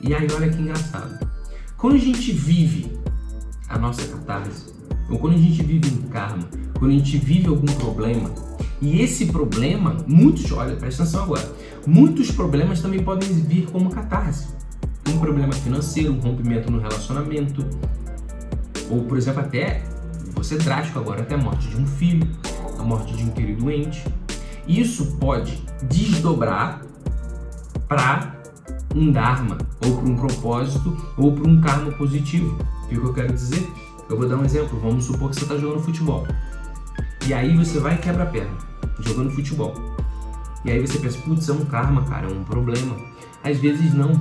E 0.00 0.14
aí, 0.14 0.26
olha 0.34 0.48
que 0.48 0.60
engraçado. 0.60 1.18
Quando 1.76 1.96
a 1.96 1.98
gente 1.98 2.32
vive 2.32 2.98
a 3.68 3.78
nossa 3.78 4.06
catarse, 4.06 4.72
ou 5.08 5.18
quando 5.18 5.34
a 5.34 5.38
gente 5.38 5.62
vive 5.62 5.92
um 5.94 6.08
karma, 6.08 6.48
quando 6.78 6.90
a 6.90 6.94
gente 6.94 7.18
vive 7.18 7.48
algum 7.48 7.66
problema, 7.66 8.30
e 8.80 9.00
esse 9.00 9.26
problema, 9.26 9.96
muitos, 10.06 10.50
olha, 10.52 10.76
presta 10.76 11.02
atenção 11.02 11.24
agora, 11.24 11.52
muitos 11.86 12.30
problemas 12.30 12.80
também 12.80 13.02
podem 13.02 13.28
vir 13.28 13.66
como 13.66 13.90
catarse. 13.90 14.48
Um 15.08 15.18
problema 15.18 15.52
financeiro, 15.52 16.12
um 16.12 16.18
rompimento 16.18 16.70
no 16.70 16.80
relacionamento, 16.80 17.64
ou, 18.90 19.04
por 19.04 19.16
exemplo, 19.16 19.40
até, 19.40 19.82
ser 20.44 20.58
drástico 20.58 20.98
agora, 20.98 21.22
até 21.22 21.34
a 21.34 21.38
morte 21.38 21.66
de 21.68 21.76
um 21.76 21.86
filho, 21.86 22.28
a 22.78 22.82
morte 22.82 23.16
de 23.16 23.24
um 23.24 23.30
querido 23.30 23.64
doente. 23.64 24.04
Isso 24.68 25.16
pode 25.16 25.62
desdobrar 25.88 26.82
para 27.88 28.36
um 28.94 29.10
Dharma, 29.10 29.58
ou 29.84 29.96
para 29.96 30.08
um 30.08 30.16
propósito, 30.16 30.96
ou 31.16 31.32
para 31.32 31.48
um 31.48 31.60
karma 31.60 31.90
positivo. 31.92 32.58
O 32.84 32.88
que 32.88 32.94
eu 32.94 33.14
quero 33.14 33.32
dizer? 33.32 33.66
Eu 34.08 34.16
vou 34.16 34.28
dar 34.28 34.36
um 34.36 34.44
exemplo. 34.44 34.78
Vamos 34.80 35.04
supor 35.04 35.30
que 35.30 35.36
você 35.36 35.42
está 35.42 35.56
jogando 35.56 35.82
futebol. 35.82 36.26
E 37.26 37.32
aí 37.32 37.56
você 37.56 37.78
vai 37.78 37.94
e 37.94 37.98
quebra 37.98 38.24
a 38.24 38.26
perna, 38.26 38.56
jogando 39.00 39.30
futebol. 39.30 39.74
E 40.64 40.70
aí 40.70 40.80
você 40.80 40.98
pensa, 40.98 41.18
putz, 41.18 41.48
é 41.48 41.52
um 41.52 41.64
karma, 41.64 42.04
cara, 42.04 42.26
é 42.26 42.32
um 42.32 42.44
problema. 42.44 42.96
Às 43.42 43.58
vezes 43.58 43.94
não. 43.94 44.12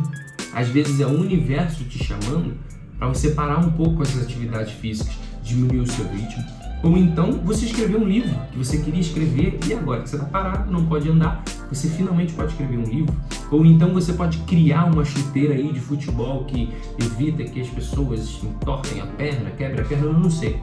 Às 0.53 0.69
vezes 0.69 0.99
é 0.99 1.05
o 1.05 1.19
universo 1.19 1.83
te 1.85 2.03
chamando 2.03 2.57
para 2.97 3.07
você 3.07 3.31
parar 3.31 3.57
um 3.59 3.71
pouco 3.71 3.95
com 3.95 4.03
essas 4.03 4.23
atividades 4.23 4.73
físicas, 4.73 5.13
diminuir 5.43 5.79
o 5.79 5.87
seu 5.87 6.07
ritmo. 6.07 6.43
Ou 6.83 6.97
então 6.97 7.31
você 7.43 7.65
escreveu 7.65 7.99
um 7.99 8.07
livro 8.07 8.33
que 8.51 8.57
você 8.57 8.77
queria 8.77 9.01
escrever 9.01 9.59
e 9.67 9.73
agora 9.73 10.01
que 10.01 10.09
você 10.09 10.15
está 10.17 10.27
parado, 10.27 10.71
não 10.71 10.85
pode 10.85 11.09
andar, 11.09 11.43
você 11.73 11.89
finalmente 11.89 12.33
pode 12.33 12.51
escrever 12.51 12.77
um 12.77 12.83
livro. 12.83 13.15
Ou 13.51 13.65
então 13.65 13.93
você 13.93 14.13
pode 14.13 14.37
criar 14.39 14.85
uma 14.85 15.05
chuteira 15.05 15.53
aí 15.53 15.71
de 15.71 15.79
futebol 15.79 16.43
que 16.45 16.73
evita 16.99 17.43
que 17.43 17.61
as 17.61 17.67
pessoas 17.67 18.39
entortem 18.43 19.01
a 19.01 19.05
perna, 19.05 19.51
quebre 19.51 19.81
a 19.81 19.85
perna, 19.85 20.05
eu 20.05 20.13
não 20.13 20.29
sei. 20.29 20.59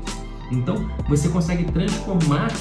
Então 0.50 0.88
você 1.08 1.28
consegue 1.28 1.64
transformar 1.72 2.52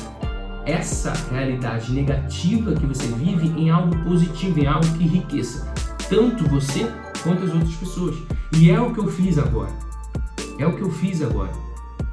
essa 0.65 1.13
realidade 1.32 1.91
negativa 1.91 2.74
que 2.75 2.86
você 2.86 3.08
vive 3.08 3.48
em 3.60 3.70
algo 3.70 3.96
positivo, 4.03 4.60
em 4.60 4.68
algo 4.68 4.86
que 4.98 5.03
enriqueça 5.03 5.70
tanto 6.10 6.44
você 6.50 6.91
quanto 7.24 7.44
as 7.44 7.53
outras 7.53 7.75
pessoas. 7.75 8.18
E 8.58 8.72
é 8.72 8.82
o 8.82 8.91
que 8.91 9.00
eu 9.00 9.08
fiz 9.08 9.38
agora. 9.38 9.72
É 10.58 10.65
o 10.65 10.75
que 10.75 10.82
eu 10.82 10.91
fiz 10.91 11.22
agora. 11.22 11.51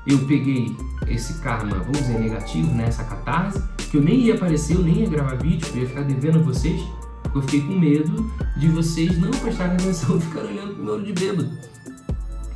Eu 0.06 0.18
peguei 0.26 0.76
esse 1.08 1.34
karma, 1.34 1.78
vamos 1.78 1.98
dizer, 1.98 2.18
negativo, 2.18 2.72
né? 2.74 2.84
essa 2.86 3.04
catarse, 3.04 3.62
que 3.90 3.96
eu 3.96 4.02
nem 4.02 4.20
ia 4.20 4.34
aparecer, 4.34 4.76
eu 4.76 4.82
nem 4.82 5.00
ia 5.00 5.08
gravar 5.08 5.36
vídeo, 5.36 5.66
eu 5.74 5.82
ia 5.82 5.88
ficar 5.88 6.02
devendo 6.02 6.38
a 6.38 6.42
vocês, 6.42 6.80
porque 7.22 7.38
eu 7.38 7.42
fiquei 7.42 7.60
com 7.62 7.78
medo 7.78 8.30
de 8.56 8.68
vocês 8.68 9.18
não 9.18 9.30
prestarem 9.30 9.74
atenção 9.74 10.16
e 10.18 10.20
ficarem 10.20 10.50
olhando 10.50 10.74
pro 10.74 10.84
meu 10.84 10.94
olho 10.94 11.04
de 11.04 11.12
bêbado. 11.12 11.50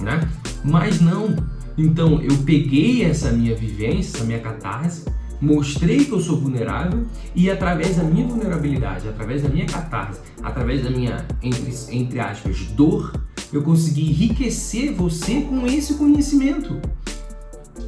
Né? 0.00 0.28
Mas 0.64 1.00
não. 1.00 1.36
Então 1.76 2.20
eu 2.20 2.36
peguei 2.38 3.04
essa 3.04 3.30
minha 3.30 3.54
vivência, 3.54 4.16
essa 4.16 4.24
minha 4.24 4.40
catarse, 4.40 5.04
mostrei 5.40 6.04
que 6.04 6.12
eu 6.12 6.20
sou 6.20 6.38
vulnerável 6.38 7.04
e 7.34 7.50
através 7.50 7.96
da 7.96 8.02
minha 8.02 8.26
vulnerabilidade, 8.26 9.08
através 9.08 9.42
da 9.42 9.48
minha 9.48 9.66
catarse, 9.66 10.20
através 10.42 10.82
da 10.82 10.90
minha, 10.90 11.24
entre, 11.42 11.74
entre 11.90 12.20
aspas, 12.20 12.58
dor, 12.76 13.12
eu 13.52 13.62
consegui 13.62 14.10
enriquecer 14.10 14.92
você 14.92 15.40
com 15.42 15.66
esse 15.66 15.94
conhecimento 15.94 16.80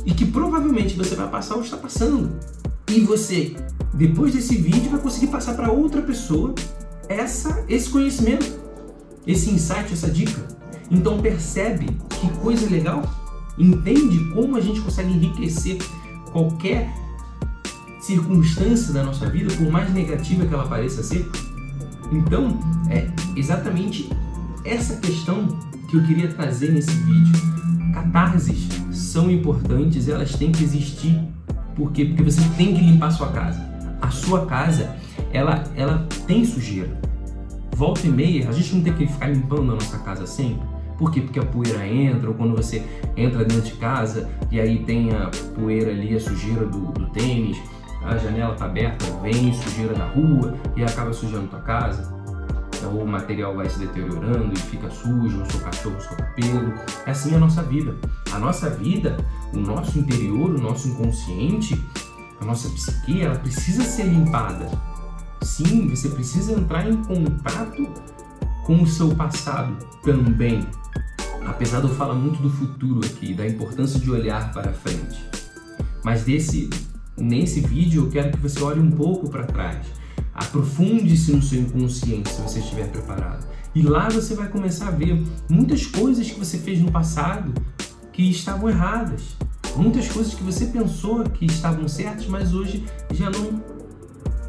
e 0.05 0.13
que 0.13 0.25
provavelmente 0.25 0.97
você 0.97 1.15
vai 1.15 1.29
passar 1.29 1.57
ou 1.57 1.63
está 1.63 1.77
passando. 1.77 2.31
E 2.89 3.01
você, 3.01 3.57
depois 3.95 4.35
desse 4.35 4.57
vídeo, 4.57 4.91
vai 4.91 5.01
conseguir 5.01 5.29
passar 5.29 5.55
para 5.55 5.71
outra 5.71 6.03
pessoa 6.03 6.55
essa, 7.09 7.65
esse 7.69 7.89
conhecimento, 7.89 8.61
esse 9.27 9.51
insight, 9.51 9.93
essa 9.93 10.11
dica. 10.11 10.47
Então 10.91 11.21
percebe 11.21 11.87
que 12.21 12.29
coisa 12.39 12.69
legal? 12.69 13.03
Entende 13.59 14.19
como 14.33 14.57
a 14.57 14.61
gente 14.61 14.81
consegue 14.81 15.13
enriquecer 15.13 15.79
qualquer 16.33 16.91
circunstância 18.01 18.93
da 18.93 19.05
nossa 19.05 19.29
vida, 19.31 19.55
por 19.55 19.71
mais 19.71 19.93
negativa 19.93 20.45
que 20.45 20.53
ela 20.53 20.67
pareça 20.67 21.03
ser? 21.03 21.31
Então, 22.11 22.59
é 22.91 23.09
exatamente 23.37 24.11
essa 24.65 24.97
questão 24.97 25.47
que 25.89 25.97
eu 25.97 26.05
queria 26.05 26.29
trazer 26.29 26.73
nesse 26.73 26.91
vídeo. 26.91 27.33
Catarses 27.95 28.82
são 29.03 29.31
importantes, 29.31 30.09
elas 30.09 30.35
têm 30.35 30.53
que 30.53 30.63
existir. 30.63 31.21
Por 31.75 31.93
quê? 31.93 32.05
Porque 32.05 32.23
você 32.23 32.41
tem 32.57 32.75
que 32.75 32.81
limpar 32.81 33.07
a 33.07 33.11
sua 33.11 33.29
casa. 33.29 33.61
A 34.01 34.11
sua 34.11 34.47
casa, 34.47 34.97
ela, 35.33 35.65
ela 35.77 36.07
tem 36.27 36.45
sujeira. 36.45 37.01
Volta 37.77 38.07
e 38.07 38.11
meia, 38.11 38.49
a 38.49 38.53
gente 38.53 38.75
não 38.75 38.83
tem 38.83 38.93
que 38.93 39.07
ficar 39.07 39.29
limpando 39.29 39.73
a 39.73 39.75
nossa 39.75 39.99
casa 39.99 40.27
sempre. 40.27 40.67
Por 40.99 41.11
quê? 41.11 41.21
Porque 41.21 41.39
a 41.39 41.45
poeira 41.45 41.87
entra, 41.87 42.29
ou 42.29 42.35
quando 42.35 42.55
você 42.55 42.83
entra 43.17 43.45
dentro 43.45 43.63
de 43.63 43.73
casa 43.73 44.29
e 44.51 44.61
aí 44.61 44.85
tem 44.85 45.11
a 45.11 45.31
poeira 45.55 45.91
ali, 45.91 46.15
a 46.15 46.21
sujeira 46.21 46.67
do, 46.67 46.93
do 46.93 47.07
tênis, 47.11 47.57
a 48.05 48.17
janela 48.19 48.53
está 48.53 48.67
aberta, 48.67 49.05
vem 49.23 49.53
sujeira 49.53 49.95
da 49.95 50.07
rua 50.07 50.55
e 50.77 50.83
acaba 50.83 51.13
sujando 51.13 51.49
tua 51.49 51.61
casa 51.61 52.22
o 52.87 53.07
material 53.07 53.55
vai 53.55 53.69
se 53.69 53.79
deteriorando 53.79 54.53
e 54.53 54.57
fica 54.57 54.91
sujo, 54.91 55.43
o 55.43 55.51
seu 55.51 55.61
cachorro 55.61 56.01
solta 56.01 56.25
pelo. 56.35 56.75
É 57.07 57.11
assim 57.11 57.35
a 57.35 57.39
nossa 57.39 57.63
vida. 57.63 57.97
A 58.33 58.39
nossa 58.39 58.71
vida, 58.71 59.17
o 59.53 59.59
nosso 59.59 59.99
interior, 59.99 60.51
o 60.51 60.61
nosso 60.61 60.89
inconsciente, 60.89 61.81
a 62.41 62.45
nossa 62.45 62.69
psique, 62.71 63.23
ela 63.23 63.37
precisa 63.37 63.83
ser 63.83 64.05
limpada. 64.05 64.71
Sim, 65.43 65.89
você 65.89 66.09
precisa 66.09 66.53
entrar 66.53 66.89
em 66.89 66.97
contato 67.03 67.89
com 68.65 68.83
o 68.83 68.87
seu 68.87 69.15
passado 69.15 69.77
também. 70.03 70.67
Apesar 71.47 71.81
de 71.81 71.89
eu 71.89 71.95
falar 71.95 72.15
muito 72.15 72.41
do 72.41 72.51
futuro 72.51 73.01
aqui, 73.05 73.35
da 73.35 73.47
importância 73.47 73.99
de 73.99 74.11
olhar 74.11 74.53
para 74.53 74.73
frente. 74.73 75.25
Mas 76.05 76.25
desse, 76.25 76.71
nesse 77.17 77.61
vídeo 77.61 78.05
eu 78.05 78.11
quero 78.11 78.31
que 78.33 78.39
você 78.39 78.63
olhe 78.63 78.81
um 78.81 78.91
pouco 78.91 79.29
para 79.29 79.45
trás 79.45 80.02
Aprofunde-se 80.35 81.33
no 81.33 81.43
seu 81.43 81.61
inconsciente 81.61 82.31
se 82.31 82.41
você 82.41 82.61
estiver 82.61 82.89
preparado. 82.91 83.47
E 83.75 83.83
lá 83.83 84.09
você 84.09 84.35
vai 84.35 84.49
começar 84.49 84.89
a 84.89 84.91
ver 84.91 85.23
muitas 85.49 85.87
coisas 85.87 86.31
que 86.31 86.39
você 86.39 86.59
fez 86.59 86.81
no 86.81 86.91
passado 86.91 87.53
que 88.13 88.31
estavam 88.31 88.69
erradas. 88.69 89.37
Muitas 89.77 90.09
coisas 90.09 90.35
que 90.35 90.43
você 90.43 90.67
pensou 90.67 91.25
que 91.25 91.47
estavam 91.47 91.89
certas, 91.89 92.27
mas 92.27 92.53
hoje 92.53 92.85
já 93.11 93.31
não 93.31 93.63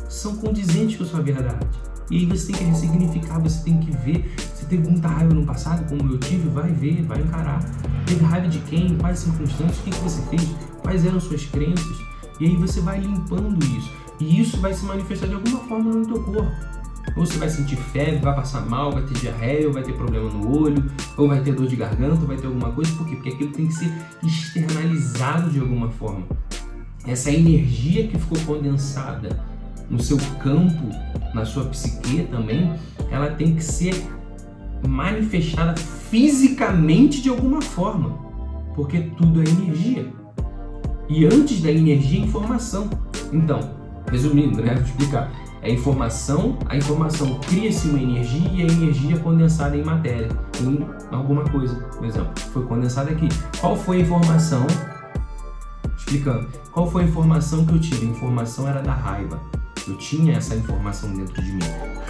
são 0.10 0.36
condizentes 0.36 0.98
com 0.98 1.04
a 1.04 1.08
sua 1.08 1.22
verdade. 1.22 1.66
E 2.12 2.18
aí 2.18 2.26
você 2.26 2.48
tem 2.48 2.56
que 2.56 2.64
ressignificar, 2.66 3.40
você 3.40 3.64
tem 3.64 3.80
que 3.80 3.92
ver. 3.98 4.34
Você 4.54 4.66
teve 4.66 4.90
muita 4.90 5.08
raiva 5.08 5.34
no 5.34 5.46
passado, 5.46 5.88
como 5.90 6.12
eu 6.12 6.20
tive, 6.20 6.50
vai 6.50 6.72
ver, 6.72 7.04
vai 7.04 7.22
encarar. 7.22 7.64
Teve 8.06 8.24
raiva 8.26 8.48
de 8.48 8.60
quem, 8.60 8.98
quais 8.98 9.20
circunstâncias, 9.20 9.80
o 9.80 9.84
que, 9.84 9.92
que 9.92 10.00
você 10.02 10.22
fez, 10.24 10.44
quais 10.82 11.06
eram 11.06 11.20
suas 11.20 11.46
crenças. 11.46 11.98
E 12.40 12.46
aí 12.46 12.56
você 12.58 12.82
vai 12.82 13.00
limpando 13.00 13.64
isso. 13.66 13.90
E 14.20 14.42
isso 14.42 14.58
vai 14.58 14.74
se 14.74 14.86
manifestar 14.86 15.28
de 15.28 15.34
alguma 15.34 15.60
forma 15.60 15.92
no 15.92 16.06
teu 16.06 16.22
corpo. 16.24 16.52
Ou 17.16 17.26
você 17.26 17.38
vai 17.38 17.50
sentir 17.50 17.76
febre, 17.76 18.18
vai 18.18 18.36
passar 18.36 18.66
mal, 18.66 18.92
vai 18.92 19.04
ter 19.04 19.14
diarreia, 19.16 19.68
ou 19.68 19.74
vai 19.74 19.84
ter 19.84 19.94
problema 19.94 20.30
no 20.30 20.58
olho, 20.58 20.90
ou 21.18 21.28
vai 21.28 21.42
ter 21.42 21.54
dor 21.54 21.68
de 21.68 21.76
garganta, 21.76 22.22
ou 22.22 22.28
vai 22.28 22.38
ter 22.38 22.48
alguma 22.48 22.72
coisa. 22.72 22.92
Por 22.96 23.08
quê? 23.08 23.16
Porque 23.16 23.30
aquilo 23.30 23.52
tem 23.52 23.68
que 23.68 23.74
ser 23.74 23.92
externalizado 24.24 25.50
de 25.50 25.60
alguma 25.60 25.90
forma. 25.90 26.24
Essa 27.06 27.30
energia 27.32 28.08
que 28.08 28.18
ficou 28.18 28.40
condensada 28.46 29.44
no 29.90 30.02
seu 30.02 30.18
campo, 30.42 30.90
na 31.34 31.46
sua 31.46 31.66
psique 31.66 32.24
também, 32.32 32.74
ela 33.12 33.32
tem 33.32 33.56
que 33.56 33.64
ser 33.64 33.94
manifestada 34.88 35.76
fisicamente 35.76 37.22
de 37.22 37.30
alguma 37.30 37.62
forma. 37.62 38.18
Porque 38.76 39.00
tudo 39.18 39.42
é 39.42 39.46
energia. 39.46 40.12
E 41.10 41.26
antes 41.26 41.62
da 41.62 41.72
energia, 41.72 42.20
informação. 42.20 42.90
Então, 43.32 43.83
Resumindo, 44.14 44.62
né? 44.62 44.76
Vou 44.76 44.84
explicar. 44.84 45.32
É 45.64 45.72
informação, 45.72 46.60
a 46.68 46.78
informação 46.78 47.40
cria-se 47.40 47.88
uma 47.88 48.00
energia 48.00 48.48
e 48.48 48.62
a 48.62 48.66
energia 48.66 49.16
é 49.16 49.18
condensada 49.18 49.76
em 49.76 49.84
matéria, 49.84 50.30
em 50.62 50.86
alguma 51.10 51.44
coisa. 51.46 51.76
Por 51.98 52.06
exemplo, 52.06 52.32
foi 52.52 52.64
condensada 52.66 53.10
aqui. 53.10 53.28
Qual 53.60 53.76
foi 53.76 53.98
a 53.98 54.00
informação? 54.02 54.68
Explicando. 55.98 56.48
Qual 56.72 56.92
foi 56.92 57.04
a 57.04 57.06
informação 57.08 57.66
que 57.66 57.74
eu 57.74 57.80
tive? 57.80 58.06
A 58.06 58.10
informação 58.10 58.68
era 58.68 58.82
da 58.82 58.94
raiva. 58.94 59.42
Eu 59.88 59.98
tinha 59.98 60.38
essa 60.38 60.56
informação 60.56 61.12
dentro 61.12 61.42
de 61.42 61.52
mim, 61.52 61.64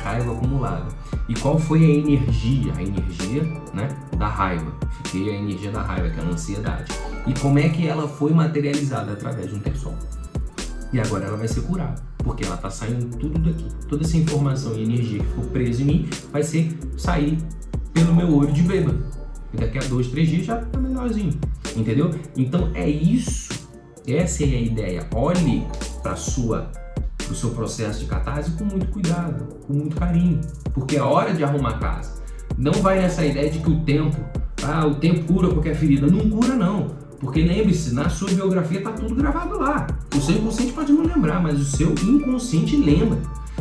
raiva 0.03 0.33
acumulada. 0.33 0.87
E 1.29 1.33
qual 1.33 1.57
foi 1.57 1.85
a 1.85 1.87
energia? 1.87 2.73
A 2.75 2.83
energia 2.83 3.43
né, 3.73 3.87
da 4.17 4.27
raiva. 4.27 4.73
Fiquei 5.05 5.29
a 5.29 5.39
energia 5.39 5.71
da 5.71 5.81
raiva, 5.81 6.09
que 6.09 6.19
é 6.19 6.23
a 6.23 6.27
ansiedade. 6.27 6.91
E 7.25 7.33
como 7.39 7.59
é 7.59 7.69
que 7.69 7.87
ela 7.87 8.09
foi 8.09 8.33
materializada? 8.33 9.13
Através 9.13 9.49
de 9.49 9.55
um 9.55 9.59
terçol. 9.59 9.95
E 10.93 10.99
agora 10.99 11.25
ela 11.25 11.37
vai 11.37 11.47
ser 11.47 11.61
curada, 11.61 12.01
porque 12.19 12.45
ela 12.45 12.55
está 12.55 12.69
saindo 12.69 13.17
tudo 13.17 13.39
daqui. 13.39 13.65
Toda 13.89 14.03
essa 14.03 14.15
informação 14.15 14.75
e 14.75 14.83
energia 14.83 15.19
que 15.19 15.25
ficou 15.25 15.45
presa 15.45 15.81
em 15.81 15.85
mim 15.85 16.09
vai 16.31 16.43
ser 16.43 16.77
sair 16.95 17.37
pelo 17.91 18.15
meu 18.15 18.33
olho 18.35 18.53
de 18.53 18.61
bêbado. 18.61 19.03
E 19.51 19.57
daqui 19.57 19.79
a 19.79 19.81
dois, 19.81 20.07
três 20.07 20.29
dias 20.29 20.45
já 20.45 20.57
tá 20.57 20.79
melhorzinho. 20.79 21.33
Entendeu? 21.75 22.11
Então 22.37 22.69
é 22.75 22.87
isso. 22.87 23.67
Essa 24.07 24.43
é 24.43 24.47
a 24.47 24.61
ideia. 24.61 25.07
Olhe 25.15 25.65
para 26.03 26.15
sua 26.15 26.71
o 27.29 27.33
seu 27.33 27.49
processo 27.51 28.01
de 28.01 28.05
catarse 28.05 28.51
com 28.51 28.65
muito 28.65 28.85
cuidado, 28.87 29.55
com 29.65 29.73
muito 29.73 29.95
carinho, 29.95 30.39
porque 30.73 30.97
é 30.97 31.01
hora 31.01 31.33
de 31.33 31.43
arrumar 31.43 31.71
a 31.71 31.77
casa. 31.79 32.21
Não 32.57 32.73
vai 32.73 32.99
nessa 32.99 33.25
ideia 33.25 33.49
de 33.49 33.59
que 33.59 33.69
o 33.69 33.79
tempo, 33.81 34.17
ah, 34.63 34.85
o 34.85 34.95
tempo 34.95 35.33
cura 35.33 35.49
qualquer 35.49 35.75
ferida. 35.75 36.05
Não 36.05 36.29
cura 36.29 36.55
não, 36.55 36.91
porque 37.23 37.41
lembre-se, 37.41 37.93
na 37.93 38.09
sua 38.09 38.29
biografia 38.29 38.79
está 38.79 38.91
tudo 38.91 39.15
gravado 39.15 39.57
lá. 39.57 39.87
O 40.15 40.21
seu 40.21 40.35
inconsciente 40.35 40.73
pode 40.73 40.91
não 40.91 41.03
lembrar, 41.03 41.41
mas 41.41 41.59
o 41.59 41.63
seu 41.63 41.91
inconsciente 42.03 42.75
lembra 42.75 43.17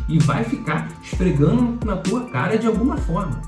e 0.09 0.19
vai 0.19 0.43
ficar 0.43 0.91
esfregando 1.03 1.79
na 1.87 1.97
tua 1.97 2.29
cara 2.29 2.59
de 2.59 2.67
alguma 2.67 2.97
forma. 2.97 3.41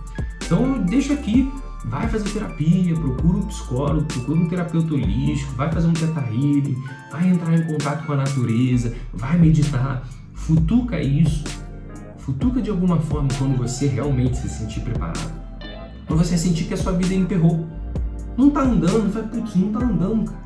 Então 0.46 0.78
deixa 0.84 1.14
aqui 1.14 1.52
vai 1.86 2.08
fazer 2.08 2.30
terapia, 2.30 2.94
procura 2.94 3.38
um 3.38 3.46
psicólogo, 3.46 4.06
procura 4.06 4.38
um 4.38 4.48
terapeuta 4.48 4.94
holístico, 4.94 5.52
vai 5.54 5.70
fazer 5.70 5.86
um 5.86 5.92
teta 5.92 6.20
healing, 6.20 6.82
vai 7.10 7.28
entrar 7.28 7.54
em 7.54 7.66
contato 7.66 8.06
com 8.06 8.12
a 8.12 8.16
natureza, 8.16 8.94
vai 9.12 9.38
meditar, 9.38 10.02
futuca 10.32 10.98
isso, 11.00 11.44
futuca 12.18 12.62
de 12.62 12.70
alguma 12.70 12.98
forma 12.98 13.28
quando 13.36 13.58
você 13.58 13.86
realmente 13.86 14.38
se 14.38 14.48
sentir 14.48 14.80
preparado. 14.80 15.32
Quando 16.06 16.24
você 16.24 16.38
sentir 16.38 16.64
que 16.64 16.74
a 16.74 16.76
sua 16.76 16.92
vida 16.92 17.14
emperrou. 17.14 17.66
Não 18.36 18.50
tá 18.50 18.62
andando, 18.62 19.12
vai, 19.12 19.22
putz, 19.22 19.54
não 19.54 19.72
tá 19.72 19.78
andando, 19.80 20.24
cara. 20.24 20.44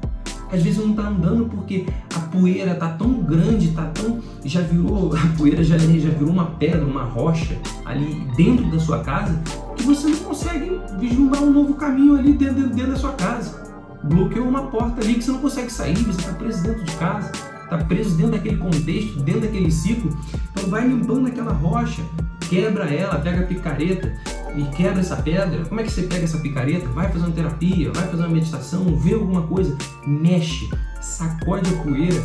Às 0.51 0.63
vezes 0.63 0.79
não 0.79 0.95
tá 0.95 1.09
andando 1.09 1.47
porque 1.47 1.87
a 2.15 2.21
poeira 2.21 2.75
tá 2.75 2.89
tão 2.91 3.21
grande, 3.23 3.73
tá 3.73 3.85
tão. 3.87 4.19
já 4.45 4.63
virou. 4.63 5.15
A 5.15 5.37
poeira 5.37 5.63
já, 5.63 5.77
já 5.77 6.11
virou 6.11 6.31
uma 6.31 6.47
pedra, 6.47 6.85
uma 6.85 7.05
rocha 7.05 7.59
ali 7.85 8.27
dentro 8.37 8.71
da 8.71 8.79
sua 8.79 9.01
casa, 9.01 9.39
que 9.77 9.83
você 9.83 10.09
não 10.09 10.19
consegue 10.19 10.81
vislumbrar 10.99 11.43
um 11.43 11.53
novo 11.53 11.75
caminho 11.75 12.17
ali 12.17 12.33
dentro, 12.33 12.69
dentro 12.71 12.93
da 12.93 12.97
sua 12.97 13.13
casa. 13.13 13.69
Bloqueou 14.05 14.47
uma 14.47 14.63
porta 14.69 15.03
ali 15.03 15.15
que 15.15 15.23
você 15.23 15.33
não 15.33 15.41
consegue 15.41 15.71
sair, 15.71 15.97
você 15.97 16.21
está 16.21 16.33
preso 16.33 16.63
dentro 16.63 16.85
de 16.85 16.97
casa, 16.97 17.33
está 17.65 17.79
preso 17.79 18.17
dentro 18.17 18.33
daquele 18.33 18.57
contexto, 18.57 19.21
dentro 19.21 19.43
daquele 19.43 19.71
ciclo. 19.71 20.11
Então 20.53 20.71
vai 20.71 20.87
limpando 20.87 21.27
aquela 21.27 21.53
rocha, 21.53 22.03
quebra 22.49 22.85
ela, 22.93 23.19
pega 23.19 23.41
a 23.41 23.47
picareta 23.47 24.13
e 24.57 24.65
quebra 24.75 25.01
essa 25.01 25.17
pedra. 25.17 25.65
Como 25.67 25.81
é 25.81 25.85
que 25.85 25.91
você 25.91 26.03
pega 26.03 26.25
essa 26.25 26.39
picareta? 26.39 26.89
Vai 26.89 27.11
fazer 27.11 27.27
uma 27.27 27.35
terapia, 27.35 27.93
vai 27.93 28.09
fazer 28.09 28.23
uma 28.23 28.29
meditação, 28.29 28.97
vê 28.97 29.15
alguma 29.15 29.43
coisa, 29.43 29.77
mexe, 30.07 30.69
sacode 31.01 31.73
a 31.75 31.83
poeira 31.83 32.23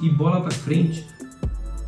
e 0.00 0.08
bola 0.08 0.40
para 0.40 0.52
frente. 0.52 1.04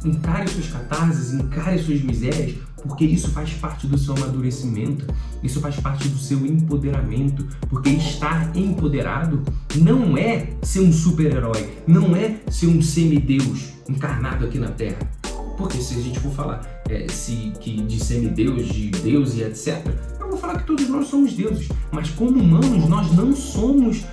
Encare 0.05 0.49
suas 0.49 0.67
catarses, 0.67 1.33
encare 1.33 1.79
suas 1.79 2.03
misérias, 2.03 2.57
porque 2.83 3.05
isso 3.05 3.31
faz 3.31 3.53
parte 3.53 3.87
do 3.87 3.97
seu 3.97 4.17
amadurecimento, 4.17 5.07
isso 5.45 5.61
faz 5.61 5.77
parte 5.77 6.09
do 6.09 6.19
seu 6.19 6.45
empoderamento, 6.45 7.47
porque 7.69 7.91
estar 7.91 8.51
empoderado 8.57 9.45
não 9.77 10.19
é 10.19 10.49
ser 10.63 10.81
um 10.81 10.93
super-herói, 10.93 11.73
não 11.87 12.17
é 12.17 12.41
ser 12.51 12.67
um 12.67 12.83
semideus 12.83 13.75
encarnado 13.89 14.45
aqui 14.45 14.59
na 14.59 14.69
Terra. 14.73 15.22
Porque 15.57 15.79
se 15.79 15.95
a 15.95 16.01
gente 16.01 16.19
for 16.21 16.33
falar 16.33 16.83
é, 16.89 17.07
se, 17.09 17.53
que 17.61 17.83
de 17.83 18.03
semideus, 18.03 18.67
de 18.67 18.91
Deus 18.91 19.35
e 19.35 19.43
etc., 19.43 19.87
eu 20.21 20.31
vou 20.31 20.39
falar 20.39 20.59
que 20.59 20.67
todos 20.67 20.89
nós 20.89 21.09
somos 21.09 21.33
deuses, 21.33 21.69
mas 21.91 22.11
como 22.11 22.39
humanos 22.39 22.89
nós 22.89 23.13
não 23.13 23.35
somos 23.35 24.05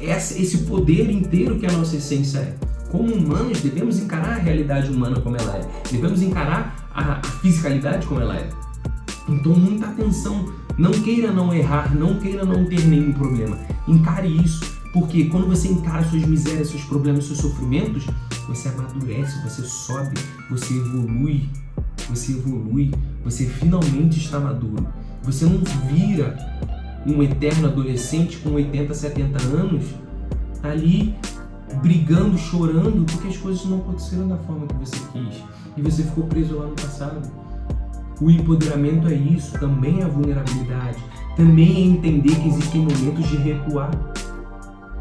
esse 0.00 0.58
poder 0.58 1.10
inteiro 1.10 1.58
que 1.58 1.66
a 1.66 1.72
nossa 1.72 1.96
essência 1.96 2.38
é. 2.38 2.54
Como 2.90 3.14
humanos, 3.14 3.60
devemos 3.60 4.00
encarar 4.00 4.32
a 4.32 4.42
realidade 4.42 4.90
humana 4.90 5.20
como 5.20 5.36
ela 5.36 5.56
é, 5.58 5.68
devemos 5.90 6.22
encarar 6.22 6.90
a, 6.92 7.20
a 7.20 7.22
fisicalidade 7.22 8.06
como 8.06 8.20
ela 8.20 8.36
é. 8.36 8.48
Então, 9.28 9.52
muita 9.52 9.86
atenção. 9.86 10.52
Não 10.76 10.90
queira 10.90 11.30
não 11.30 11.52
errar, 11.54 11.94
não 11.94 12.18
queira 12.18 12.44
não 12.44 12.64
ter 12.64 12.84
nenhum 12.86 13.12
problema. 13.12 13.58
Encare 13.86 14.28
isso, 14.28 14.69
porque 14.92 15.26
quando 15.26 15.48
você 15.48 15.68
encara 15.68 16.04
suas 16.04 16.24
misérias, 16.24 16.68
seus 16.68 16.82
problemas, 16.82 17.24
seus 17.24 17.38
sofrimentos, 17.38 18.06
você 18.48 18.68
amadurece, 18.68 19.40
você 19.42 19.62
sobe, 19.62 20.14
você 20.50 20.74
evolui, 20.74 21.48
você 22.08 22.32
evolui, 22.32 22.90
você 23.24 23.46
finalmente 23.46 24.18
está 24.18 24.40
maduro. 24.40 24.86
Você 25.22 25.44
não 25.44 25.60
vira 25.88 26.36
um 27.06 27.22
eterno 27.22 27.68
adolescente 27.68 28.38
com 28.38 28.50
80, 28.50 28.92
70 28.92 29.42
anos, 29.44 29.84
tá 30.60 30.70
ali 30.70 31.14
brigando, 31.82 32.36
chorando, 32.36 33.04
porque 33.06 33.28
as 33.28 33.36
coisas 33.36 33.64
não 33.64 33.78
aconteceram 33.78 34.28
da 34.28 34.36
forma 34.38 34.66
que 34.66 34.74
você 34.74 34.96
quis 35.12 35.42
e 35.76 35.82
você 35.82 36.02
ficou 36.02 36.24
preso 36.24 36.58
lá 36.58 36.66
no 36.66 36.74
passado. 36.74 37.20
O 38.20 38.30
empoderamento 38.30 39.08
é 39.08 39.14
isso, 39.14 39.58
também 39.58 40.00
é 40.00 40.04
a 40.04 40.08
vulnerabilidade, 40.08 40.98
também 41.36 41.76
é 41.76 41.80
entender 41.80 42.34
que 42.34 42.48
existem 42.48 42.82
momentos 42.82 43.26
de 43.28 43.36
recuar. 43.36 43.90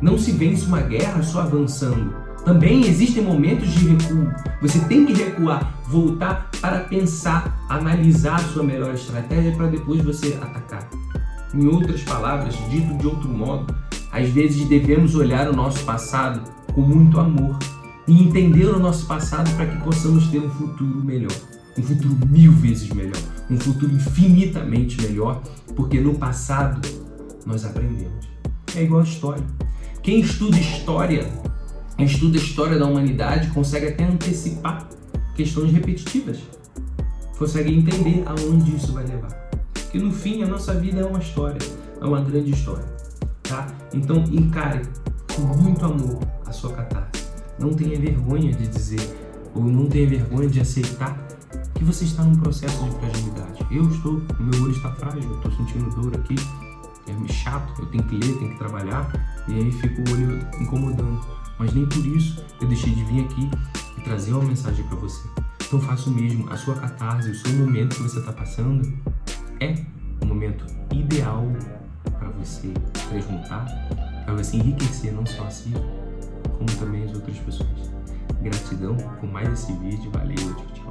Não 0.01 0.17
se 0.17 0.31
vence 0.31 0.65
uma 0.65 0.81
guerra 0.81 1.21
só 1.23 1.41
avançando. 1.41 2.13
Também 2.45 2.87
existem 2.87 3.23
momentos 3.23 3.69
de 3.69 3.89
recuo. 3.89 4.31
Você 4.61 4.79
tem 4.85 5.05
que 5.05 5.13
recuar, 5.13 5.73
voltar 5.87 6.49
para 6.61 6.79
pensar, 6.79 7.65
analisar 7.67 8.35
a 8.35 8.39
sua 8.39 8.63
melhor 8.63 8.93
estratégia 8.93 9.55
para 9.55 9.67
depois 9.67 10.01
você 10.01 10.37
atacar. 10.41 10.89
Em 11.53 11.67
outras 11.67 12.01
palavras, 12.03 12.55
dito 12.69 12.97
de 12.97 13.07
outro 13.07 13.27
modo, 13.27 13.75
às 14.11 14.29
vezes 14.29 14.67
devemos 14.67 15.15
olhar 15.15 15.49
o 15.49 15.55
nosso 15.55 15.83
passado 15.83 16.41
com 16.73 16.81
muito 16.81 17.19
amor 17.19 17.57
e 18.07 18.23
entender 18.23 18.65
o 18.65 18.79
nosso 18.79 19.05
passado 19.05 19.53
para 19.55 19.67
que 19.67 19.77
possamos 19.83 20.27
ter 20.27 20.39
um 20.39 20.49
futuro 20.49 21.03
melhor. 21.03 21.31
Um 21.77 21.83
futuro 21.83 22.17
mil 22.27 22.51
vezes 22.53 22.89
melhor. 22.89 23.21
Um 23.49 23.59
futuro 23.59 23.91
infinitamente 23.93 25.01
melhor, 25.01 25.41
porque 25.75 25.99
no 25.99 26.15
passado 26.15 26.81
nós 27.45 27.65
aprendemos. 27.65 28.27
É 28.75 28.83
igual 28.83 29.01
a 29.01 29.03
história. 29.03 29.43
Quem 30.09 30.21
estuda 30.21 30.57
história, 30.57 31.29
estuda 31.99 32.39
a 32.39 32.41
história 32.41 32.79
da 32.79 32.87
humanidade, 32.87 33.47
consegue 33.51 33.89
até 33.89 34.05
antecipar 34.05 34.89
questões 35.35 35.71
repetitivas. 35.71 36.39
Consegue 37.37 37.71
entender 37.71 38.23
aonde 38.25 38.75
isso 38.75 38.91
vai 38.91 39.05
levar. 39.05 39.29
Que 39.91 39.99
no 39.99 40.11
fim 40.11 40.41
a 40.41 40.47
nossa 40.47 40.73
vida 40.73 41.01
é 41.01 41.05
uma 41.05 41.19
história, 41.19 41.59
é 42.01 42.03
uma 42.03 42.21
grande 42.21 42.49
história. 42.49 42.85
Tá? 43.43 43.67
Então 43.93 44.23
encare 44.31 44.81
com 45.35 45.43
muito 45.43 45.85
amor 45.85 46.17
a 46.43 46.51
sua 46.51 46.73
catarse. 46.73 47.25
Não 47.59 47.71
tenha 47.75 47.99
vergonha 47.99 48.51
de 48.51 48.67
dizer 48.67 49.15
ou 49.53 49.63
não 49.63 49.85
tenha 49.85 50.09
vergonha 50.09 50.49
de 50.49 50.59
aceitar 50.59 51.23
que 51.75 51.83
você 51.83 52.05
está 52.05 52.23
num 52.23 52.35
processo 52.35 52.83
de 52.83 52.89
fragilidade. 52.95 53.63
Eu 53.69 53.87
estou, 53.87 54.13
meu 54.39 54.63
olho 54.63 54.71
está 54.71 54.91
frágil, 54.93 55.35
estou 55.35 55.51
sentindo 55.51 55.87
dor 56.01 56.15
aqui, 56.15 56.33
é 57.11 57.27
chato, 57.27 57.81
eu 57.81 57.85
tenho 57.87 58.03
que 58.03 58.15
ler, 58.15 58.37
tenho 58.37 58.51
que 58.51 58.57
trabalhar 58.57 59.11
e 59.47 59.53
aí 59.53 59.71
fica 59.71 60.01
o 60.01 60.13
olho 60.13 60.39
incomodando. 60.59 61.19
Mas 61.57 61.73
nem 61.73 61.85
por 61.85 62.05
isso 62.05 62.43
eu 62.61 62.67
deixei 62.67 62.93
de 62.93 63.03
vir 63.03 63.25
aqui 63.25 63.49
e 63.97 64.01
trazer 64.01 64.33
uma 64.33 64.43
mensagem 64.43 64.85
para 64.85 64.95
você. 64.97 65.27
Então 65.65 65.79
faça 65.81 66.09
o 66.09 66.13
mesmo, 66.13 66.51
a 66.51 66.57
sua 66.57 66.75
catarse, 66.75 67.29
o 67.29 67.35
seu 67.35 67.53
momento 67.53 67.95
que 67.95 68.01
você 68.01 68.19
está 68.19 68.31
passando 68.31 68.91
é 69.59 69.75
o 70.21 70.25
momento 70.25 70.65
ideal 70.93 71.45
para 72.17 72.29
você 72.29 72.73
juntar, 73.27 73.65
para 74.25 74.33
você 74.33 74.57
enriquecer 74.57 75.13
não 75.13 75.25
só 75.25 75.43
a 75.45 75.49
si, 75.49 75.73
como 76.57 76.69
também 76.79 77.03
as 77.03 77.13
outras 77.13 77.37
pessoas. 77.37 77.91
Gratidão 78.41 78.95
por 79.19 79.29
mais 79.29 79.49
esse 79.51 79.73
vídeo. 79.73 80.09
Valeu, 80.11 80.35
tchau, 80.35 80.65
tchau. 80.73 80.88